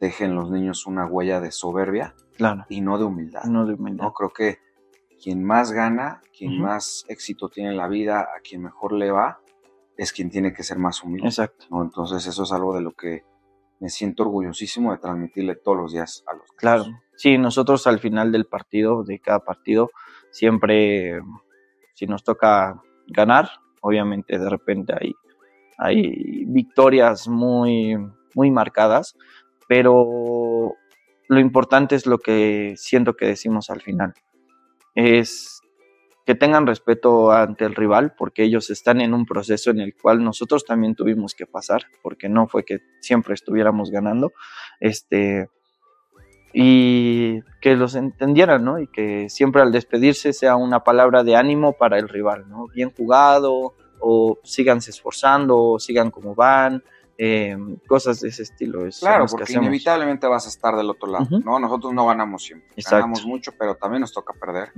deje 0.00 0.24
en 0.24 0.34
los 0.34 0.50
niños 0.50 0.86
una 0.86 1.06
huella 1.06 1.40
de 1.40 1.52
soberbia 1.52 2.14
claro. 2.36 2.64
y 2.68 2.80
no 2.80 2.98
de 2.98 3.04
humildad. 3.04 3.44
No 3.44 3.66
de 3.66 3.74
humildad. 3.74 4.04
¿no? 4.04 4.12
Creo 4.14 4.30
que 4.30 4.58
quien 5.22 5.44
más 5.44 5.72
gana, 5.72 6.22
quien 6.36 6.60
más 6.60 7.04
éxito 7.08 7.50
tiene 7.50 7.70
en 7.70 7.76
la 7.76 7.86
vida, 7.86 8.20
a 8.20 8.40
quien 8.40 8.62
mejor 8.62 8.92
le 8.92 9.10
va, 9.10 9.40
es 9.96 10.12
quien 10.12 10.30
tiene 10.30 10.54
que 10.54 10.62
ser 10.62 10.78
más 10.78 11.02
humilde. 11.04 11.28
Exacto. 11.28 11.66
¿no? 11.70 11.82
Entonces 11.82 12.26
eso 12.26 12.44
es 12.44 12.52
algo 12.52 12.74
de 12.74 12.80
lo 12.80 12.92
que 12.92 13.24
me 13.80 13.88
siento 13.88 14.22
orgullosísimo 14.22 14.92
de 14.92 14.98
transmitirle 14.98 15.56
todos 15.56 15.76
los 15.76 15.92
días 15.92 16.22
a 16.26 16.34
los. 16.34 16.50
Claro, 16.52 16.84
sí, 17.16 17.38
nosotros 17.38 17.86
al 17.86 17.98
final 17.98 18.30
del 18.30 18.46
partido, 18.46 19.02
de 19.02 19.18
cada 19.18 19.40
partido, 19.40 19.90
siempre, 20.30 21.20
si 21.94 22.06
nos 22.06 22.22
toca 22.22 22.80
ganar, 23.08 23.48
obviamente 23.80 24.38
de 24.38 24.48
repente 24.48 24.94
hay, 24.98 25.14
hay 25.78 26.44
victorias 26.46 27.26
muy, 27.26 27.96
muy 28.34 28.50
marcadas, 28.50 29.16
pero 29.66 30.74
lo 31.28 31.40
importante 31.40 31.94
es 31.94 32.06
lo 32.06 32.18
que 32.18 32.74
siento 32.76 33.14
que 33.14 33.26
decimos 33.26 33.70
al 33.70 33.80
final. 33.80 34.14
Es 34.94 35.59
que 36.26 36.34
tengan 36.34 36.66
respeto 36.66 37.32
ante 37.32 37.64
el 37.64 37.74
rival, 37.74 38.14
porque 38.16 38.44
ellos 38.44 38.70
están 38.70 39.00
en 39.00 39.14
un 39.14 39.26
proceso 39.26 39.70
en 39.70 39.80
el 39.80 39.94
cual 39.94 40.22
nosotros 40.22 40.64
también 40.64 40.94
tuvimos 40.94 41.34
que 41.34 41.46
pasar, 41.46 41.82
porque 42.02 42.28
no 42.28 42.46
fue 42.46 42.64
que 42.64 42.80
siempre 43.00 43.34
estuviéramos 43.34 43.90
ganando, 43.90 44.32
este, 44.80 45.48
y 46.52 47.40
que 47.60 47.76
los 47.76 47.94
entendieran, 47.94 48.64
¿no? 48.64 48.78
Y 48.78 48.88
que 48.88 49.28
siempre 49.28 49.62
al 49.62 49.72
despedirse 49.72 50.32
sea 50.32 50.56
una 50.56 50.84
palabra 50.84 51.22
de 51.22 51.36
ánimo 51.36 51.72
para 51.72 51.98
el 51.98 52.08
rival, 52.08 52.48
¿no? 52.48 52.66
Bien 52.68 52.90
jugado, 52.90 53.74
o 54.00 54.38
síganse 54.42 54.90
esforzando, 54.90 55.58
o 55.58 55.78
sigan 55.78 56.10
como 56.10 56.34
van, 56.34 56.82
eh, 57.16 57.56
cosas 57.86 58.20
de 58.20 58.28
ese 58.28 58.42
estilo. 58.44 58.88
claro, 58.98 59.26
porque 59.30 59.52
inevitablemente 59.52 60.26
vas 60.26 60.46
a 60.46 60.48
estar 60.48 60.74
del 60.76 60.90
otro 60.90 61.10
lado, 61.10 61.26
¿no? 61.44 61.58
Nosotros 61.58 61.92
no 61.92 62.06
ganamos 62.06 62.42
siempre, 62.42 62.68
ganamos 62.90 63.24
mucho, 63.26 63.52
pero 63.58 63.74
también 63.76 64.00
nos 64.00 64.12
toca 64.12 64.32
perder 64.32 64.72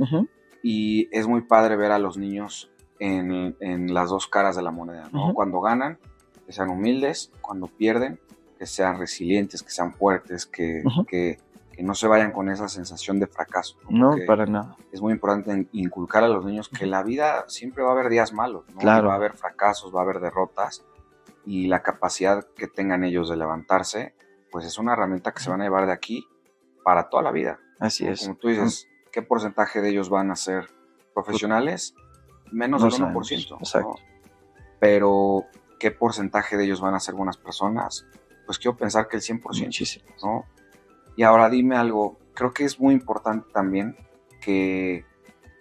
y 0.62 1.08
es 1.16 1.26
muy 1.26 1.42
padre 1.42 1.76
ver 1.76 1.92
a 1.92 1.98
los 1.98 2.16
niños 2.16 2.70
en, 2.98 3.92
las 3.92 4.10
dos 4.10 4.28
caras 4.28 4.54
de 4.56 4.62
la 4.62 4.70
moneda, 4.70 5.08
¿no? 5.12 5.34
Cuando 5.34 5.60
ganan, 5.60 5.98
que 6.46 6.52
sean 6.52 6.70
humildes, 6.70 7.32
cuando 7.40 7.66
pierden, 7.66 8.20
que 8.58 8.66
sean 8.66 8.98
resilientes, 8.98 9.62
que 9.62 9.70
sean 9.70 9.92
fuertes, 9.92 10.46
que, 10.46 10.82
que, 11.08 11.38
no 11.82 11.96
se 11.96 12.06
vayan 12.06 12.30
con 12.30 12.48
esa 12.48 12.68
sensación 12.68 13.18
de 13.18 13.26
fracaso. 13.26 13.76
No, 13.90 14.14
para 14.24 14.46
nada. 14.46 14.76
Es 14.92 15.00
muy 15.00 15.12
importante 15.12 15.66
inculcar 15.72 16.22
a 16.22 16.28
los 16.28 16.44
niños 16.44 16.68
que 16.68 16.86
la 16.86 17.02
vida 17.02 17.44
siempre 17.48 17.82
va 17.82 17.88
a 17.88 17.92
haber 17.92 18.08
días 18.08 18.32
malos, 18.32 18.64
¿no? 18.72 18.78
Claro. 18.78 19.08
Va 19.08 19.14
a 19.14 19.16
haber 19.16 19.32
fracasos, 19.32 19.92
va 19.92 20.00
a 20.00 20.04
haber 20.04 20.20
derrotas 20.20 20.84
y 21.44 21.66
la 21.66 21.82
capacidad 21.82 22.46
que 22.54 22.68
tengan 22.68 23.02
ellos 23.02 23.28
de 23.28 23.36
levantarse, 23.36 24.14
pues 24.52 24.64
es 24.64 24.78
una 24.78 24.92
herramienta 24.92 25.32
que 25.32 25.42
se 25.42 25.50
van 25.50 25.60
a 25.60 25.64
llevar 25.64 25.86
de 25.86 25.92
aquí 25.92 26.24
para 26.84 27.08
toda 27.08 27.24
la 27.24 27.32
vida. 27.32 27.58
Así 27.80 28.06
es. 28.06 28.20
Como 28.20 28.36
tú 28.36 28.48
dices, 28.48 28.86
¿qué 29.12 29.22
porcentaje 29.22 29.80
de 29.80 29.90
ellos 29.90 30.08
van 30.08 30.30
a 30.30 30.36
ser 30.36 30.66
profesionales? 31.14 31.94
Menos 32.50 32.82
del 32.82 32.92
1%. 32.92 33.58
Exacto. 33.58 33.94
Pero, 34.80 35.44
¿qué 35.78 35.90
porcentaje 35.90 36.56
de 36.56 36.64
ellos 36.64 36.80
van 36.80 36.94
a 36.94 37.00
ser 37.00 37.14
buenas 37.14 37.36
personas? 37.36 38.06
Pues 38.46 38.58
quiero 38.58 38.76
pensar 38.76 39.06
que 39.06 39.16
el 39.16 39.22
100%. 39.22 39.64
Muchísimo. 39.64 40.06
¿no? 40.22 40.44
Y 41.14 41.22
ahora 41.22 41.48
dime 41.48 41.76
algo, 41.76 42.18
creo 42.34 42.52
que 42.52 42.64
es 42.64 42.80
muy 42.80 42.94
importante 42.94 43.48
también 43.52 43.96
que 44.40 45.04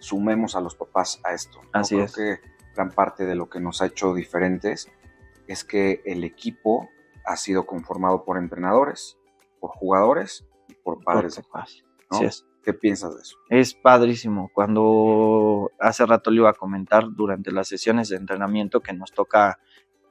sumemos 0.00 0.56
a 0.56 0.60
los 0.60 0.74
papás 0.74 1.20
a 1.22 1.32
esto. 1.32 1.60
Así 1.72 1.94
creo 1.94 2.06
es. 2.06 2.14
que 2.14 2.40
gran 2.74 2.90
parte 2.90 3.24
de 3.24 3.34
lo 3.34 3.48
que 3.48 3.60
nos 3.60 3.82
ha 3.82 3.86
hecho 3.86 4.14
diferentes 4.14 4.90
es 5.46 5.64
que 5.64 6.02
el 6.04 6.24
equipo 6.24 6.88
ha 7.24 7.36
sido 7.36 7.66
conformado 7.66 8.24
por 8.24 8.38
entrenadores, 8.38 9.18
por 9.60 9.70
jugadores 9.70 10.44
y 10.68 10.74
por 10.74 11.04
padres 11.04 11.36
de 11.36 11.42
paz. 11.44 11.84
Así 12.10 12.24
es. 12.24 12.46
¿Qué 12.62 12.72
piensas 12.72 13.14
de 13.16 13.22
eso? 13.22 13.36
Es 13.48 13.74
padrísimo. 13.74 14.50
Cuando 14.54 15.70
hace 15.80 16.06
rato 16.06 16.30
le 16.30 16.38
iba 16.38 16.50
a 16.50 16.54
comentar 16.54 17.04
durante 17.10 17.50
las 17.50 17.68
sesiones 17.68 18.08
de 18.08 18.16
entrenamiento 18.16 18.80
que 18.80 18.92
nos 18.92 19.12
toca, 19.12 19.58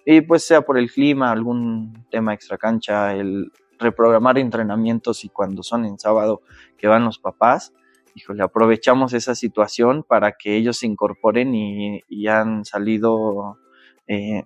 y 0.06 0.22
pues 0.22 0.44
sea 0.44 0.62
por 0.62 0.78
el 0.78 0.92
clima, 0.92 1.32
algún 1.32 2.06
tema 2.10 2.34
extra 2.34 2.58
cancha, 2.58 3.14
el 3.14 3.52
reprogramar 3.80 4.38
entrenamientos 4.38 5.24
y 5.24 5.30
cuando 5.30 5.64
son 5.64 5.86
en 5.86 5.98
sábado 5.98 6.42
que 6.78 6.88
van 6.88 7.06
los 7.06 7.20
papás, 7.20 7.74
híjole, 8.16 8.44
aprovechamos 8.44 9.14
esa 9.14 9.36
situación 9.36 10.04
para 10.04 10.34
que 10.34 10.56
ellos 10.56 10.78
se 10.78 10.88
incorporen 10.88 11.56
y, 11.56 12.28
han 12.28 12.66
salido 12.66 13.58
eh, 14.08 14.44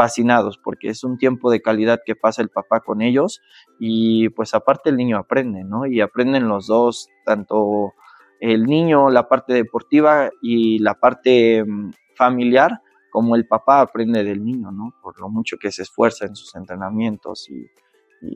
fascinados 0.00 0.56
porque 0.56 0.88
es 0.88 1.04
un 1.04 1.18
tiempo 1.18 1.50
de 1.50 1.60
calidad 1.60 2.00
que 2.06 2.16
pasa 2.16 2.40
el 2.40 2.48
papá 2.48 2.80
con 2.80 3.02
ellos 3.02 3.42
y 3.78 4.30
pues 4.30 4.54
aparte 4.54 4.88
el 4.88 4.96
niño 4.96 5.18
aprende, 5.18 5.62
¿no? 5.62 5.84
Y 5.84 6.00
aprenden 6.00 6.48
los 6.48 6.68
dos, 6.68 7.10
tanto 7.26 7.92
el 8.40 8.64
niño, 8.64 9.10
la 9.10 9.28
parte 9.28 9.52
deportiva 9.52 10.30
y 10.40 10.78
la 10.78 10.94
parte 10.94 11.62
mm, 11.62 11.90
familiar, 12.16 12.80
como 13.10 13.36
el 13.36 13.46
papá 13.46 13.82
aprende 13.82 14.24
del 14.24 14.42
niño, 14.42 14.72
¿no? 14.72 14.94
Por 15.02 15.20
lo 15.20 15.28
mucho 15.28 15.58
que 15.58 15.70
se 15.70 15.82
esfuerza 15.82 16.24
en 16.24 16.34
sus 16.34 16.54
entrenamientos 16.54 17.50
y, 17.50 17.66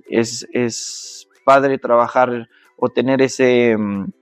es, 0.07 0.47
es 0.53 1.31
padre 1.47 1.79
trabajar 1.79 2.47
o 2.77 2.91
tener 2.91 3.23
ese 3.23 3.75
mm, 3.75 4.13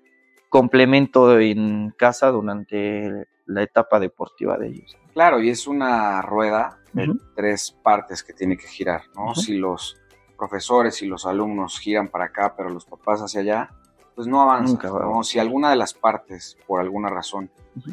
complemento 0.49 1.41
en 1.41 1.93
casa 1.99 2.31
durante 2.31 3.27
la 3.47 3.65
etapa 3.65 3.99
deportiva 3.99 4.57
de 4.59 4.69
ellos. 4.69 4.97
Claro, 5.13 5.41
y 5.41 5.51
es 5.51 5.67
una 5.67 6.23
rueda 6.23 6.79
de 6.93 7.15
tres 7.35 7.71
partes 7.83 8.23
que 8.23 8.33
tiene 8.33 8.57
que 8.57 8.67
girar, 8.67 9.03
¿no? 9.15 9.35
Si 9.35 9.57
los 9.57 9.97
profesores 10.37 11.03
y 11.03 11.07
los 11.07 11.27
alumnos 11.27 11.79
giran 11.79 12.09
para 12.09 12.27
acá, 12.27 12.55
pero 12.57 12.69
los 12.69 12.85
papás 12.85 13.21
hacia 13.21 13.41
allá, 13.41 13.71
pues 14.15 14.27
no 14.27 14.43
avanzan. 14.43 14.79
¿no? 14.83 15.23
Si 15.23 15.39
alguna 15.39 15.71
de 15.71 15.77
las 15.77 15.95
partes, 15.95 16.59
por 16.67 16.81
alguna 16.81 17.09
razón, 17.09 17.51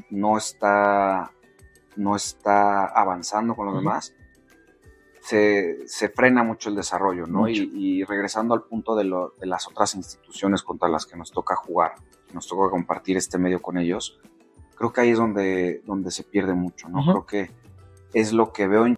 no 0.09 0.37
está 0.37 1.31
no 1.95 2.15
está 2.15 2.85
avanzando 2.85 3.55
con 3.55 3.67
los 3.67 3.75
demás, 3.75 4.15
se, 5.21 6.09
frena 6.15 6.43
mucho 6.43 6.69
el 6.69 6.75
desarrollo, 6.75 7.27
¿no? 7.27 7.47
Y, 7.47 8.03
regresando 8.05 8.53
al 8.53 8.63
punto 8.63 8.95
de, 8.95 9.03
lo, 9.03 9.33
de, 9.39 9.45
las 9.45 9.67
otras 9.67 9.93
instituciones 9.95 10.63
contra 10.63 10.87
las 10.87 11.05
que 11.05 11.17
nos 11.17 11.31
toca 11.31 11.55
jugar, 11.55 11.95
nos 12.33 12.47
tocó 12.47 12.69
compartir 12.71 13.17
este 13.17 13.37
medio 13.37 13.61
con 13.61 13.77
ellos, 13.77 14.17
creo 14.75 14.93
que 14.93 15.01
ahí 15.01 15.09
es 15.09 15.17
donde, 15.17 15.83
donde 15.85 16.09
se 16.09 16.23
pierde 16.23 16.53
mucho, 16.53 16.87
¿no? 16.87 17.03
Creo 17.03 17.25
que 17.25 17.51
es 18.13 18.33
lo 18.33 18.51
que 18.51 18.67
veo 18.67 18.85
en 18.85 18.97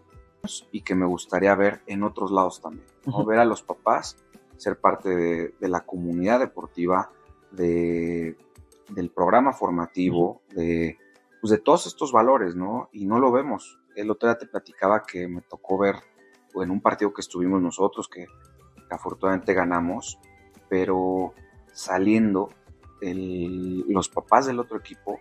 y 0.72 0.82
que 0.82 0.96
me 0.96 1.06
gustaría 1.06 1.54
ver 1.54 1.82
en 1.86 2.04
otros 2.04 2.32
lados 2.32 2.62
también, 2.62 2.88
¿no? 3.06 3.24
Ver 3.26 3.40
a 3.40 3.46
los 3.46 3.62
papás 3.62 4.18
ser 4.62 4.80
parte 4.80 5.10
de, 5.60 5.68
la 5.68 5.82
comunidad 5.82 6.40
deportiva, 6.40 7.12
de, 7.50 8.38
del 8.90 9.10
programa 9.10 9.54
formativo, 9.54 10.44
de, 10.52 11.00
pues 11.42 11.50
de 11.50 11.58
todos 11.58 11.88
estos 11.88 12.12
valores, 12.12 12.56
¿no? 12.56 12.88
Y 12.92 13.06
no 13.06 13.20
lo 13.20 13.32
vemos. 13.32 13.80
El 13.96 14.12
otro 14.12 14.30
día 14.30 14.38
te 14.38 14.46
platicaba 14.46 15.02
que 15.02 15.28
me 15.28 15.42
tocó 15.42 15.80
ver 15.80 15.96
en 16.54 16.70
un 16.70 16.80
partido 16.80 17.12
que 17.12 17.22
estuvimos 17.22 17.60
nosotros, 17.60 18.08
que, 18.08 18.28
afortunadamente 18.92 19.54
ganamos, 19.54 20.20
pero 20.70 21.34
saliendo, 21.74 22.50
los 23.02 24.10
papás 24.10 24.46
del 24.46 24.60
otro 24.60 24.78
equipo 24.78 25.20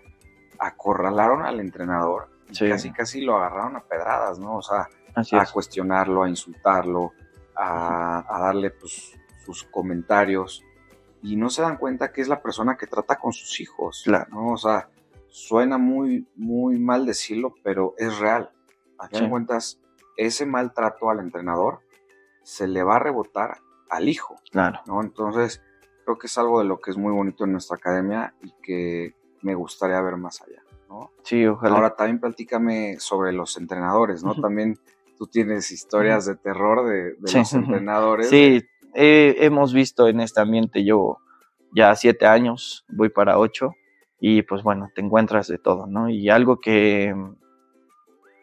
acorralaron 0.58 1.46
al 1.46 1.60
entrenador 1.60 2.28
y 2.50 2.68
casi 2.68 2.92
casi 2.92 3.20
lo 3.20 3.36
agarraron 3.36 3.76
a 3.76 3.80
pedradas, 3.80 4.38
¿no? 4.38 4.56
O 4.56 4.62
sea, 4.62 4.88
a 5.14 5.46
cuestionarlo, 5.46 6.22
a 6.22 6.28
insultarlo, 6.28 7.12
a, 7.56 8.24
darle 8.28 8.70
pues, 8.70 9.18
sus 9.44 9.64
comentarios 9.64 10.64
y 11.22 11.36
no 11.36 11.50
se 11.50 11.62
dan 11.62 11.76
cuenta 11.76 12.12
que 12.12 12.20
es 12.20 12.28
la 12.28 12.42
persona 12.42 12.76
que 12.76 12.86
trata 12.86 13.16
con 13.16 13.32
sus 13.32 13.60
hijos, 13.60 14.02
claro. 14.04 14.26
¿no? 14.30 14.52
O 14.52 14.56
sea, 14.56 14.88
suena 15.28 15.78
muy, 15.78 16.26
muy 16.36 16.78
mal 16.78 17.06
decirlo, 17.06 17.54
pero 17.62 17.94
es 17.98 18.18
real. 18.18 18.50
A 18.98 19.08
fin 19.08 19.24
de 19.24 19.30
cuentas, 19.30 19.80
ese 20.16 20.46
maltrato 20.46 21.10
al 21.10 21.20
entrenador 21.20 21.80
se 22.42 22.66
le 22.66 22.82
va 22.82 22.96
a 22.96 22.98
rebotar 22.98 23.58
al 23.90 24.08
hijo. 24.08 24.36
Claro. 24.50 24.80
¿no? 24.86 25.02
Entonces, 25.02 25.62
creo 26.04 26.18
que 26.18 26.26
es 26.26 26.38
algo 26.38 26.58
de 26.60 26.64
lo 26.64 26.80
que 26.80 26.90
es 26.90 26.96
muy 26.96 27.12
bonito 27.12 27.44
en 27.44 27.52
nuestra 27.52 27.76
academia 27.76 28.34
y 28.42 28.52
que 28.62 29.14
me 29.42 29.54
gustaría 29.54 30.00
ver 30.00 30.16
más 30.16 30.42
allá. 30.42 30.62
¿No? 30.90 31.12
Sí, 31.22 31.46
ojalá. 31.46 31.76
Ahora 31.76 31.96
también 31.96 32.20
platícame 32.20 32.98
sobre 32.98 33.32
los 33.32 33.56
entrenadores, 33.56 34.24
¿no? 34.24 34.34
También 34.34 34.78
tú 35.16 35.26
tienes 35.26 35.70
historias 35.70 36.26
de 36.26 36.36
terror 36.36 36.86
de, 36.88 37.14
los 37.20 37.52
entrenadores. 37.54 38.28
Sí, 38.28 38.62
hemos 38.94 39.72
visto 39.72 40.08
en 40.08 40.20
este 40.20 40.40
ambiente 40.40 40.84
yo 40.84 41.18
ya 41.72 41.94
siete 41.94 42.26
años, 42.26 42.84
voy 42.88 43.08
para 43.08 43.38
ocho, 43.38 43.74
y 44.18 44.42
pues 44.42 44.62
bueno, 44.62 44.90
te 44.94 45.00
encuentras 45.00 45.46
de 45.46 45.58
todo, 45.58 45.86
¿no? 45.86 46.10
Y 46.10 46.28
algo 46.28 46.58
que, 46.58 47.14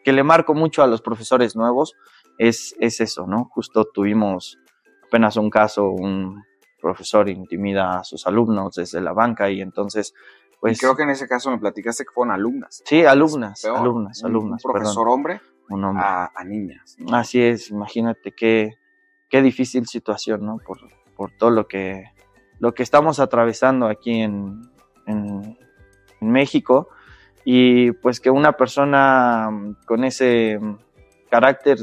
que 0.02 0.12
le 0.12 0.22
marco 0.22 0.54
mucho 0.54 0.82
a 0.82 0.86
los 0.86 1.02
profesores 1.02 1.54
nuevos 1.54 1.94
es, 2.38 2.74
es 2.80 3.00
eso, 3.00 3.26
¿no? 3.26 3.44
Justo 3.52 3.84
tuvimos 3.84 4.58
apenas 5.06 5.36
un 5.36 5.50
caso, 5.50 5.90
un 5.90 6.42
profesor 6.80 7.28
intimida 7.28 7.98
a 7.98 8.04
sus 8.04 8.26
alumnos 8.26 8.76
desde 8.76 9.00
la 9.00 9.12
banca 9.12 9.50
y 9.50 9.60
entonces 9.60 10.14
pues... 10.60 10.80
creo 10.80 10.96
que 10.96 11.02
en 11.02 11.10
ese 11.10 11.28
caso 11.28 11.50
me 11.50 11.58
platicaste 11.58 12.04
que 12.04 12.10
fueron 12.12 12.34
alumnas. 12.34 12.82
Sí, 12.84 13.04
alumnas, 13.04 13.64
alumnas, 13.64 14.22
alumnas. 14.24 14.64
Un 14.64 14.72
profesor 14.72 15.08
hombre, 15.08 15.40
un 15.68 15.84
hombre 15.84 16.04
a, 16.04 16.44
niñas. 16.44 16.96
Así 17.12 17.42
es, 17.42 17.70
imagínate 17.70 18.32
qué, 18.32 18.78
qué 19.28 19.42
difícil 19.42 19.86
situación, 19.86 20.44
¿no? 20.44 20.58
Por, 20.58 20.78
por 21.16 21.32
todo 21.32 21.50
lo 21.50 21.66
que, 21.66 22.12
lo 22.58 22.74
que 22.74 22.82
estamos 22.82 23.20
atravesando 23.20 23.86
aquí 23.86 24.20
en, 24.20 24.62
en, 25.06 25.58
México 26.20 26.88
y 27.44 27.92
pues 27.92 28.18
que 28.18 28.28
una 28.28 28.54
persona 28.54 29.48
con 29.86 30.02
ese 30.02 30.58
carácter 31.30 31.78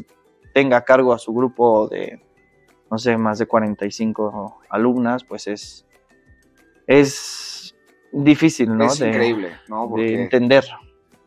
tenga 0.54 0.76
a 0.76 0.84
cargo 0.84 1.14
a 1.14 1.20
su 1.20 1.34
grupo 1.34 1.88
de, 1.88 2.22
no 2.92 2.98
sé, 2.98 3.18
más 3.18 3.40
de 3.40 3.46
45 3.46 4.60
alumnas, 4.70 5.24
pues 5.24 5.48
es, 5.48 5.88
es 6.86 7.55
difícil, 8.24 8.76
¿no? 8.76 8.86
Es 8.86 9.00
increíble, 9.02 9.52
¿no? 9.68 9.90
de 9.96 10.24
entender. 10.24 10.66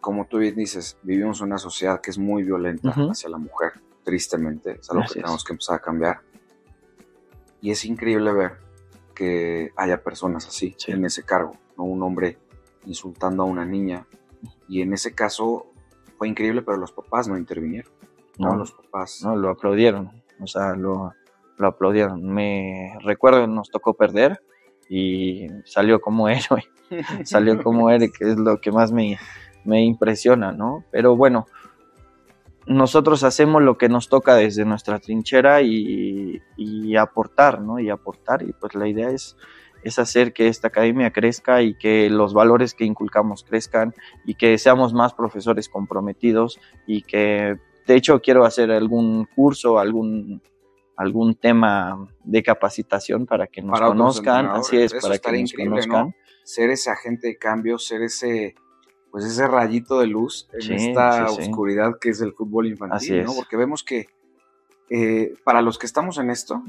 Como 0.00 0.26
tú 0.26 0.38
bien 0.38 0.54
dices, 0.54 0.96
vivimos 1.02 1.40
una 1.40 1.58
sociedad 1.58 2.00
que 2.00 2.10
es 2.10 2.18
muy 2.18 2.42
violenta 2.42 2.90
hacia 3.10 3.28
la 3.28 3.38
mujer, 3.38 3.72
tristemente, 4.04 4.78
es 4.80 4.90
algo 4.90 5.04
que 5.06 5.20
tenemos 5.20 5.44
que 5.44 5.52
empezar 5.52 5.76
a 5.76 5.78
cambiar. 5.80 6.20
Y 7.60 7.70
es 7.72 7.84
increíble 7.84 8.32
ver 8.32 8.52
que 9.14 9.72
haya 9.76 10.02
personas 10.02 10.46
así 10.46 10.76
en 10.86 11.04
ese 11.04 11.24
cargo, 11.24 11.56
¿no? 11.76 11.84
Un 11.84 12.02
hombre 12.02 12.38
insultando 12.86 13.42
a 13.42 13.46
una 13.46 13.64
niña. 13.64 14.06
Y 14.68 14.80
en 14.80 14.92
ese 14.92 15.14
caso 15.14 15.66
fue 16.16 16.28
increíble, 16.28 16.62
pero 16.62 16.76
los 16.76 16.92
papás 16.92 17.28
no 17.28 17.36
intervinieron. 17.36 17.92
No, 18.38 18.54
los 18.54 18.72
papás. 18.72 19.20
No, 19.24 19.34
lo 19.34 19.50
aplaudieron. 19.50 20.22
O 20.40 20.46
sea, 20.46 20.74
lo, 20.74 21.12
lo 21.56 21.66
aplaudieron. 21.66 22.24
Me 22.32 22.96
recuerdo 23.02 23.46
nos 23.48 23.70
tocó 23.70 23.94
perder 23.94 24.40
y 24.88 25.46
salió 25.64 26.00
como 26.00 26.28
héroe. 26.28 26.64
salió 27.24 27.62
como 27.62 27.90
héroe, 27.90 28.10
que 28.10 28.30
es 28.30 28.36
lo 28.36 28.60
que 28.60 28.72
más 28.72 28.92
me, 28.92 29.18
me 29.64 29.82
impresiona, 29.82 30.52
¿no? 30.52 30.84
Pero 30.90 31.16
bueno, 31.16 31.46
nosotros 32.68 33.24
hacemos 33.24 33.62
lo 33.62 33.78
que 33.78 33.88
nos 33.88 34.08
toca 34.08 34.34
desde 34.34 34.64
nuestra 34.64 34.98
trinchera 34.98 35.62
y, 35.62 36.40
aportar, 36.96 37.60
¿no? 37.60 37.78
Y 37.78 37.90
aportar, 37.90 38.42
y 38.42 38.52
pues 38.52 38.74
la 38.74 38.88
idea 38.88 39.10
es, 39.10 39.36
es 39.82 39.98
hacer 39.98 40.32
que 40.32 40.48
esta 40.48 40.68
academia 40.68 41.10
crezca 41.10 41.62
y 41.62 41.74
que 41.74 42.10
los 42.10 42.34
valores 42.34 42.74
que 42.74 42.84
inculcamos 42.84 43.42
crezcan 43.42 43.94
y 44.24 44.34
que 44.34 44.58
seamos 44.58 44.92
más 44.92 45.14
profesores 45.14 45.68
comprometidos 45.68 46.60
y 46.86 47.02
que, 47.02 47.56
de 47.86 47.94
hecho, 47.94 48.20
quiero 48.20 48.44
hacer 48.44 48.70
algún 48.70 49.26
curso, 49.34 49.78
algún 49.78 50.42
algún 50.98 51.36
tema 51.36 52.08
de 52.24 52.42
capacitación 52.42 53.24
para 53.24 53.46
que 53.46 53.62
nos 53.62 53.80
conozcan, 53.80 54.46
así 54.46 54.76
es, 54.76 54.92
para 54.94 55.18
que 55.18 55.40
nos 55.40 55.52
conozcan. 55.54 56.14
Ser 56.44 56.70
ese 56.70 56.90
agente 56.90 57.28
de 57.28 57.38
cambio, 57.38 57.78
ser 57.78 58.02
ese 58.02 58.54
pues 59.10 59.24
ese 59.24 59.46
rayito 59.46 60.00
de 60.00 60.06
luz 60.06 60.48
en 60.52 60.72
esta 60.72 61.30
oscuridad 61.30 61.98
que 61.98 62.10
es 62.10 62.20
el 62.20 62.34
fútbol 62.34 62.66
infantil, 62.66 63.24
¿no? 63.24 63.34
Porque 63.34 63.56
vemos 63.56 63.82
que 63.82 64.08
eh, 64.90 65.34
para 65.44 65.62
los 65.62 65.78
que 65.78 65.86
estamos 65.86 66.18
en 66.18 66.30
esto, 66.30 66.62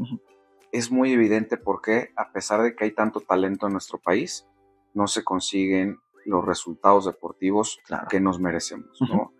es 0.71 0.91
muy 0.91 1.11
evidente 1.11 1.57
porque 1.57 2.11
a 2.15 2.31
pesar 2.31 2.61
de 2.61 2.75
que 2.75 2.85
hay 2.85 2.91
tanto 2.91 3.21
talento 3.21 3.67
en 3.67 3.73
nuestro 3.73 3.97
país, 3.97 4.47
no 4.93 5.07
se 5.07 5.23
consiguen 5.23 5.97
los 6.25 6.45
resultados 6.45 7.05
deportivos 7.05 7.79
que 8.09 8.19
nos 8.19 8.39
merecemos, 8.39 9.01
¿no? 9.01 9.33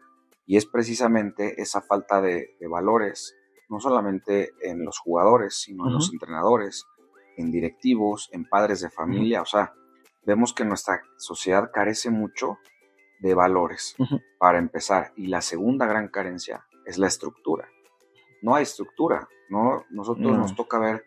Y 0.46 0.58
es 0.58 0.66
precisamente 0.66 1.62
esa 1.62 1.82
falta 1.82 2.22
de, 2.22 2.56
valores, 2.68 3.36
no 3.70 3.80
solamente 3.80 4.54
en 4.62 4.84
los 4.84 5.00
jugadores, 5.00 5.56
sino 5.56 5.88
en 5.88 5.94
los 5.94 6.12
entrenadores, 6.12 6.86
en 7.38 7.52
directivos, 7.52 8.30
en 8.34 8.46
padres 8.46 8.82
de 8.82 8.90
familia, 8.90 9.42
o 9.42 9.46
sea, 9.46 9.74
vemos 10.26 10.54
que 10.54 10.66
nuestra 10.66 11.02
sociedad 11.18 11.72
carece 11.74 12.10
mucho 12.10 12.58
de 13.20 13.34
valores, 13.34 13.96
para 14.38 14.58
empezar. 14.58 15.12
Y 15.16 15.28
la 15.28 15.42
segunda 15.42 15.86
gran 15.86 16.08
carencia 16.08 16.66
es 16.86 16.98
la 16.98 17.08
estructura. 17.08 17.68
No 18.42 18.56
hay 18.56 18.64
estructura, 18.64 19.28
¿no? 19.50 19.86
Nosotros 19.90 20.38
nos 20.38 20.56
toca 20.56 20.80
ver 20.80 21.06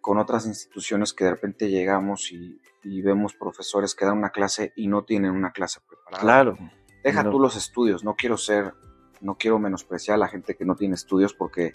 con 0.00 0.18
otras 0.18 0.46
instituciones 0.46 1.12
que 1.12 1.24
de 1.24 1.30
repente 1.30 1.70
llegamos 1.70 2.32
y, 2.32 2.60
vemos 3.02 3.34
profesores 3.34 3.94
que 3.94 4.04
dan 4.04 4.18
una 4.18 4.30
clase 4.30 4.72
y 4.74 4.88
no 4.88 5.04
tienen 5.04 5.30
una 5.30 5.52
clase 5.52 5.80
preparada. 5.86 6.22
Claro. 6.22 6.58
Deja 7.04 7.30
tú 7.30 7.38
los 7.38 7.56
estudios, 7.56 8.02
no 8.04 8.16
quiero 8.16 8.36
ser, 8.36 8.74
no 9.20 9.36
quiero 9.36 9.58
menospreciar 9.58 10.16
a 10.16 10.18
la 10.18 10.28
gente 10.28 10.56
que 10.56 10.64
no 10.64 10.74
tiene 10.74 10.94
estudios 10.94 11.32
porque 11.34 11.72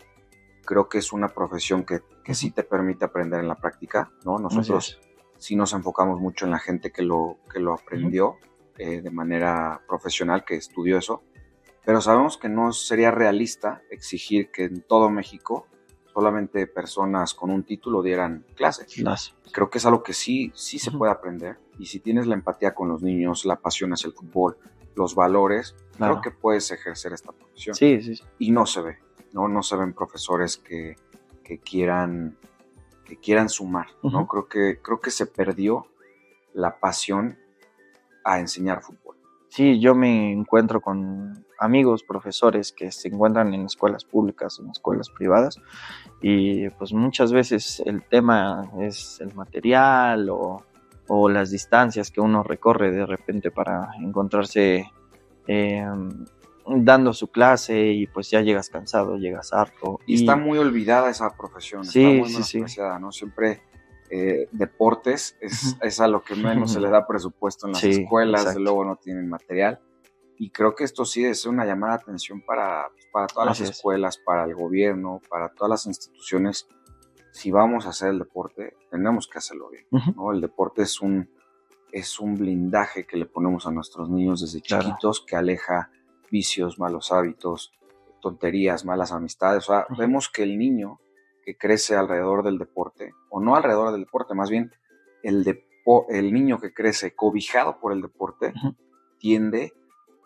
creo 0.68 0.90
que 0.90 1.00
es 1.00 1.14
una 1.14 1.30
profesión 1.30 1.84
que, 1.86 2.02
que 2.24 2.36
sí 2.36 2.52
te 2.52 2.64
permite 2.64 3.06
aprender 3.06 3.40
en 3.40 3.48
la 3.48 3.56
práctica, 3.56 4.12
¿no? 4.26 4.38
Nosotros 4.38 5.00
sí 5.38 5.56
nos 5.56 5.74
enfocamos 5.74 6.20
mucho 6.20 6.46
en 6.46 6.52
la 6.52 6.60
gente 6.60 6.92
que 6.92 7.02
lo, 7.02 7.38
que 7.52 7.60
lo 7.60 7.74
aprendió 7.74 8.36
eh, 8.78 9.02
de 9.02 9.10
manera 9.10 9.82
profesional 9.88 10.44
que 10.46 10.56
estudió 10.56 10.98
eso, 10.98 11.24
pero 11.86 12.02
sabemos 12.02 12.38
que 12.38 12.50
no 12.50 12.74
sería 12.74 13.12
realista 13.12 13.82
exigir 13.90 14.52
que 14.52 14.66
en 14.66 14.82
todo 14.82 15.10
México 15.10 15.68
solamente 16.14 16.68
personas 16.68 17.34
con 17.34 17.50
un 17.50 17.64
título 17.64 18.02
dieran 18.02 18.46
clases. 18.56 18.92
Creo 19.54 19.70
que 19.70 19.78
es 19.78 19.86
algo 19.86 20.04
que 20.04 20.14
sí, 20.14 20.52
sí 20.54 20.80
se 20.80 20.92
puede 20.92 21.12
aprender 21.14 21.60
y 21.80 21.86
si 21.86 22.00
tienes 22.00 22.28
la 22.28 22.34
empatía 22.34 22.76
con 22.76 22.90
los 22.90 23.02
niños, 23.02 23.46
la 23.46 23.56
pasión 23.56 23.94
hacia 23.94 24.08
el 24.08 24.14
fútbol, 24.14 24.58
los 24.96 25.16
valores, 25.16 25.76
creo 25.98 26.22
que 26.22 26.32
puedes 26.32 26.72
ejercer 26.72 27.14
esta 27.14 27.32
profesión. 27.32 27.76
Sí, 27.76 28.02
sí, 28.02 28.22
Y 28.40 28.52
no 28.52 28.66
se 28.66 28.82
ve, 28.82 28.98
¿no? 29.34 29.48
No 29.48 29.64
se 29.64 29.76
ven 29.76 29.94
profesores 29.94 30.58
que, 30.58 30.96
que 31.44 31.60
quieran 31.60 32.38
que 33.06 33.18
quieran 33.18 33.48
sumar, 33.48 33.88
¿no? 34.04 34.28
Creo 34.28 34.48
que 34.48 34.82
creo 34.82 35.00
que 35.00 35.12
se 35.12 35.28
perdió 35.28 35.88
la 36.54 36.78
pasión 36.78 37.38
a 38.26 38.40
enseñar 38.40 38.82
fútbol. 38.82 39.16
Sí, 39.48 39.80
yo 39.80 39.96
me 39.96 40.34
encuentro 40.34 40.82
con 40.82 41.46
amigos, 41.58 42.04
profesores 42.04 42.74
que 42.74 42.92
se 42.92 43.08
encuentran 43.08 43.54
en 43.54 43.66
escuelas 43.66 44.04
públicas, 44.04 44.60
en 44.60 44.70
escuelas 44.70 45.10
privadas, 45.10 45.58
y 46.22 46.70
pues 46.72 46.94
muchas 46.94 47.32
veces 47.32 47.82
el 47.86 48.04
tema 48.04 48.70
es 48.80 49.20
el 49.22 49.34
material 49.34 50.30
o, 50.30 50.64
las 51.30 51.52
distancias 51.52 52.12
que 52.12 52.20
uno 52.20 52.44
recorre 52.44 52.92
de 52.92 53.06
repente 53.06 53.50
para 53.50 53.92
encontrarse 54.02 54.92
em, 55.48 56.26
dando 56.68 57.14
su 57.14 57.28
clase 57.28 57.88
y 57.88 58.08
pues 58.08 58.30
ya 58.30 58.42
llegas 58.42 58.70
cansado, 58.70 59.18
llegas 59.18 59.54
harto. 59.54 60.00
Y, 60.06 60.16
está 60.16 60.36
muy 60.36 60.58
olvidada 60.58 61.10
esa 61.10 61.36
profesión, 61.36 61.86
sí, 61.86 62.04
está 62.04 62.18
muy 62.18 62.44
sí, 62.44 62.64
sí. 62.68 62.82
¿no? 63.00 63.12
Siempre 63.12 63.62
eh, 64.10 64.48
deportes 64.52 65.38
es, 65.42 66.00
a 66.00 66.08
lo 66.08 66.24
que 66.24 66.36
menos 66.36 66.74
se 66.74 66.80
le 66.80 66.90
da 66.90 67.06
presupuesto 67.06 67.68
en 67.68 67.74
las 67.74 67.84
escuelas, 67.84 68.56
luego 68.56 68.86
no 68.86 68.96
tienen 68.96 69.28
material. 69.30 69.80
Y 70.40 70.52
creo 70.52 70.76
que 70.76 70.84
esto 70.84 71.04
sí 71.04 71.26
es 71.26 71.46
una 71.46 71.66
llamada 71.66 71.98
de 71.98 72.04
atención 72.04 72.42
para, 72.42 72.90
pues, 72.94 73.08
para 73.12 73.28
todas 73.28 73.48
las 73.48 73.62
escuelas, 73.62 74.20
para 74.20 74.46
el 74.46 74.54
gobierno, 74.54 75.20
para 75.30 75.50
todas 75.50 75.70
las 75.70 75.86
instituciones. 75.88 76.68
Si 77.32 77.50
vamos 77.50 77.88
a 77.88 77.90
hacer 77.90 78.10
el 78.10 78.20
deporte, 78.20 78.76
tenemos 78.92 79.28
que 79.28 79.40
hacerlo 79.40 79.70
bien. 79.70 79.86
¿no? 80.16 80.32
El 80.32 80.42
deporte 80.42 80.84
es 80.84 81.02
un, 81.02 81.28
es 81.92 82.20
un 82.20 82.36
blindaje 82.36 83.06
que 83.06 83.18
le 83.18 83.26
ponemos 83.26 83.66
a 83.66 83.72
nuestros 83.72 84.10
niños 84.10 84.42
desde 84.42 84.62
chiquitos 84.62 85.22
que 85.26 85.36
aleja 85.36 85.90
vicios, 86.32 86.80
malos 86.80 87.12
hábitos, 87.12 87.74
tonterías, 88.22 88.86
malas 88.86 89.12
amistades. 89.12 89.70
O 89.70 89.74
sea, 89.74 89.86
vemos 89.98 90.30
que 90.30 90.44
el 90.44 90.58
niño 90.58 91.00
que 91.44 91.58
crece 91.58 91.96
alrededor 91.96 92.44
del 92.44 92.58
deporte, 92.58 93.14
o 93.30 93.40
no 93.40 93.56
alrededor 93.56 93.92
del 93.92 94.02
deporte, 94.02 94.34
más 94.34 94.50
bien 94.50 94.72
el, 95.24 95.46
el 96.10 96.34
niño 96.34 96.60
que 96.60 96.74
crece 96.74 97.16
cobijado 97.16 97.80
por 97.80 97.94
el 97.94 98.02
deporte, 98.02 98.54
tiende 99.20 99.74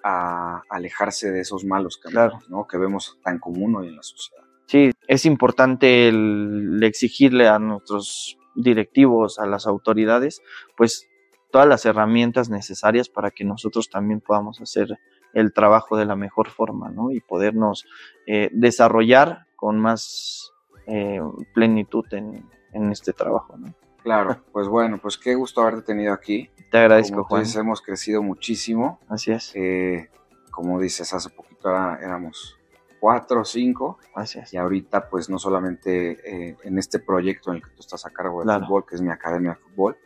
a 0.03 0.63
alejarse 0.69 1.31
de 1.31 1.41
esos 1.41 1.63
malos 1.63 1.97
caminos 1.97 2.49
¿no? 2.49 2.65
que 2.67 2.77
vemos 2.77 3.19
tan 3.23 3.37
común 3.37 3.75
hoy 3.75 3.89
en 3.89 3.97
la 3.97 4.03
sociedad. 4.03 4.43
Sí, 4.65 4.91
es 5.07 5.25
importante 5.25 6.07
el 6.07 6.79
exigirle 6.81 7.47
a 7.47 7.59
nuestros 7.59 8.37
directivos, 8.55 9.37
a 9.37 9.45
las 9.45 9.67
autoridades, 9.67 10.41
pues 10.75 11.07
todas 11.51 11.67
las 11.67 11.85
herramientas 11.85 12.49
necesarias 12.49 13.09
para 13.09 13.31
que 13.31 13.43
nosotros 13.43 13.89
también 13.89 14.21
podamos 14.21 14.61
hacer 14.61 14.97
el 15.33 15.53
trabajo 15.53 15.97
de 15.97 16.05
la 16.05 16.15
mejor 16.15 16.49
forma, 16.49 16.89
¿no? 16.89 17.11
Y 17.11 17.19
podernos 17.21 17.85
eh, 18.27 18.49
desarrollar 18.51 19.47
con 19.55 19.79
más 19.79 20.51
eh, 20.87 21.21
plenitud 21.53 22.05
en, 22.11 22.49
este 22.91 23.13
trabajo, 23.13 23.57
¿no? 23.57 23.73
Claro, 24.03 24.43
pues 24.51 24.67
bueno, 24.67 24.99
pues 25.01 25.17
qué 25.17 25.35
gusto 25.35 25.61
haberte 25.61 25.83
tenido 25.83 26.13
aquí. 26.13 26.49
Te 26.71 26.77
agradezco, 26.77 27.23
Juan. 27.25 27.43
hemos 27.55 27.81
crecido 27.81 28.23
muchísimo. 28.23 28.99
Así 29.09 29.31
es. 29.31 29.51
Eh, 29.55 30.09
como 30.51 30.79
dices, 30.79 31.13
hace 31.13 31.29
poquito 31.29 31.69
éramos 31.69 32.57
cuatro 33.01 33.41
o 33.41 33.45
cinco. 33.45 33.97
Gracias. 34.15 34.53
Y 34.53 34.57
ahorita, 34.57 35.09
pues 35.09 35.27
no 35.27 35.39
solamente 35.39 36.19
eh, 36.23 36.55
en 36.63 36.77
este 36.77 36.99
proyecto 36.99 37.49
en 37.49 37.57
el 37.57 37.63
que 37.63 37.71
tú 37.71 37.79
estás 37.79 38.05
a 38.05 38.11
cargo 38.11 38.45
del 38.45 38.59
fútbol, 38.59 38.85
que 38.85 38.95
es 38.95 39.01
mi 39.01 39.09
academia 39.09 39.51
de 39.51 39.55
fútbol, 39.55 39.97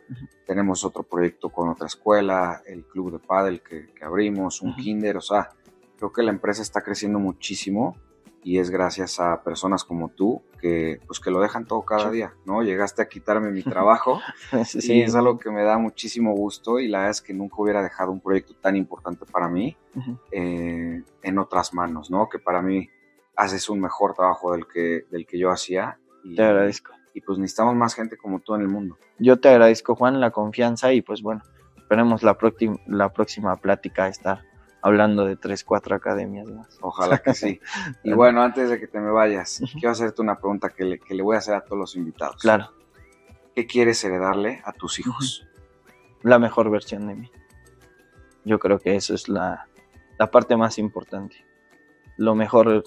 tenemos 0.46 0.82
otro 0.82 1.02
proyecto 1.02 1.50
con 1.50 1.68
otra 1.68 1.88
escuela, 1.88 2.62
el 2.66 2.86
club 2.86 3.12
de 3.12 3.18
pádel 3.18 3.60
que, 3.60 3.92
abrimos, 4.02 4.62
un 4.62 4.74
kinder, 4.76 5.18
o 5.18 5.20
sea, 5.20 5.50
creo 5.98 6.10
que 6.10 6.22
la 6.22 6.30
empresa 6.30 6.62
está 6.62 6.80
creciendo 6.80 7.18
muchísimo 7.18 7.96
y 8.46 8.60
es 8.60 8.70
gracias 8.70 9.18
a 9.18 9.42
personas 9.42 9.82
como 9.82 10.08
tú 10.08 10.40
que 10.60 11.00
pues 11.08 11.18
que 11.18 11.32
lo 11.32 11.40
dejan 11.40 11.66
todo 11.66 11.82
cada 11.82 12.12
día, 12.12 12.32
¿no? 12.44 12.62
Llegaste 12.62 13.02
a 13.02 13.08
quitarme 13.08 13.50
mi 13.50 13.64
trabajo 13.64 14.20
sí. 14.64 14.98
y 14.98 15.02
es 15.02 15.16
algo 15.16 15.36
que 15.36 15.50
me 15.50 15.64
da 15.64 15.78
muchísimo 15.78 16.32
gusto 16.32 16.78
y 16.78 16.86
la 16.86 16.98
verdad 16.98 17.10
es 17.10 17.22
que 17.22 17.34
nunca 17.34 17.56
hubiera 17.58 17.82
dejado 17.82 18.12
un 18.12 18.20
proyecto 18.20 18.54
tan 18.54 18.76
importante 18.76 19.26
para 19.26 19.48
mí 19.48 19.76
eh, 20.30 21.02
en 21.22 21.38
otras 21.40 21.74
manos, 21.74 22.08
¿no? 22.08 22.28
Que 22.28 22.38
para 22.38 22.62
mí 22.62 22.88
haces 23.34 23.68
un 23.68 23.80
mejor 23.80 24.14
trabajo 24.14 24.52
del 24.52 24.68
que, 24.68 25.06
del 25.10 25.26
que 25.26 25.40
yo 25.40 25.50
hacía. 25.50 25.98
Y, 26.22 26.36
te 26.36 26.44
agradezco. 26.44 26.92
Y 27.14 27.22
pues 27.22 27.40
necesitamos 27.40 27.74
más 27.74 27.96
gente 27.96 28.16
como 28.16 28.38
tú 28.38 28.54
en 28.54 28.60
el 28.60 28.68
mundo. 28.68 28.96
Yo 29.18 29.40
te 29.40 29.48
agradezco, 29.48 29.96
Juan, 29.96 30.20
la 30.20 30.30
confianza 30.30 30.92
y 30.92 31.02
pues 31.02 31.20
bueno, 31.20 31.42
esperemos 31.76 32.22
la, 32.22 32.38
la 32.86 33.12
próxima 33.12 33.56
plática 33.56 34.06
estar 34.06 34.44
hablando 34.86 35.24
de 35.24 35.34
tres, 35.36 35.64
cuatro 35.64 35.96
academias 35.96 36.46
más. 36.48 36.78
Ojalá 36.80 37.18
que 37.18 37.34
sí. 37.34 37.60
y 38.04 38.12
bueno, 38.12 38.40
antes 38.42 38.70
de 38.70 38.78
que 38.78 38.86
te 38.86 39.00
me 39.00 39.10
vayas, 39.10 39.60
quiero 39.72 39.90
hacerte 39.90 40.22
una 40.22 40.38
pregunta 40.38 40.68
que 40.68 40.84
le, 40.84 40.98
que 41.00 41.12
le, 41.12 41.24
voy 41.24 41.34
a 41.34 41.40
hacer 41.40 41.56
a 41.56 41.64
todos 41.64 41.78
los 41.78 41.96
invitados. 41.96 42.40
Claro. 42.40 42.70
¿Qué 43.52 43.66
quieres 43.66 44.02
heredarle 44.04 44.62
a 44.64 44.72
tus 44.72 45.00
hijos? 45.00 45.44
La 46.22 46.38
mejor 46.38 46.70
versión 46.70 47.08
de 47.08 47.16
mí. 47.16 47.32
Yo 48.44 48.60
creo 48.60 48.78
que 48.78 48.94
eso 48.94 49.12
es 49.12 49.28
la, 49.28 49.66
la 50.18 50.30
parte 50.30 50.56
más 50.56 50.78
importante. 50.78 51.44
Lo 52.16 52.36
mejor, 52.36 52.84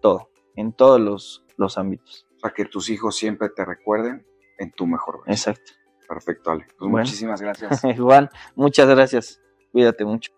todo, 0.00 0.30
en 0.56 0.72
todos 0.72 1.00
los, 1.00 1.44
los 1.56 1.78
ámbitos. 1.78 2.26
O 2.36 2.40
sea, 2.40 2.50
que 2.50 2.64
tus 2.64 2.90
hijos 2.90 3.16
siempre 3.16 3.48
te 3.48 3.64
recuerden 3.64 4.26
en 4.58 4.72
tu 4.72 4.88
mejor 4.88 5.24
versión. 5.24 5.54
Exacto. 5.54 5.72
Perfecto, 6.08 6.50
Ale. 6.50 6.66
Pues 6.76 6.90
muchísimas 6.90 7.40
gracias. 7.40 7.82
Juan, 7.96 8.28
muchas 8.56 8.88
gracias. 8.88 9.40
Cuídate 9.72 10.04
mucho. 10.04 10.30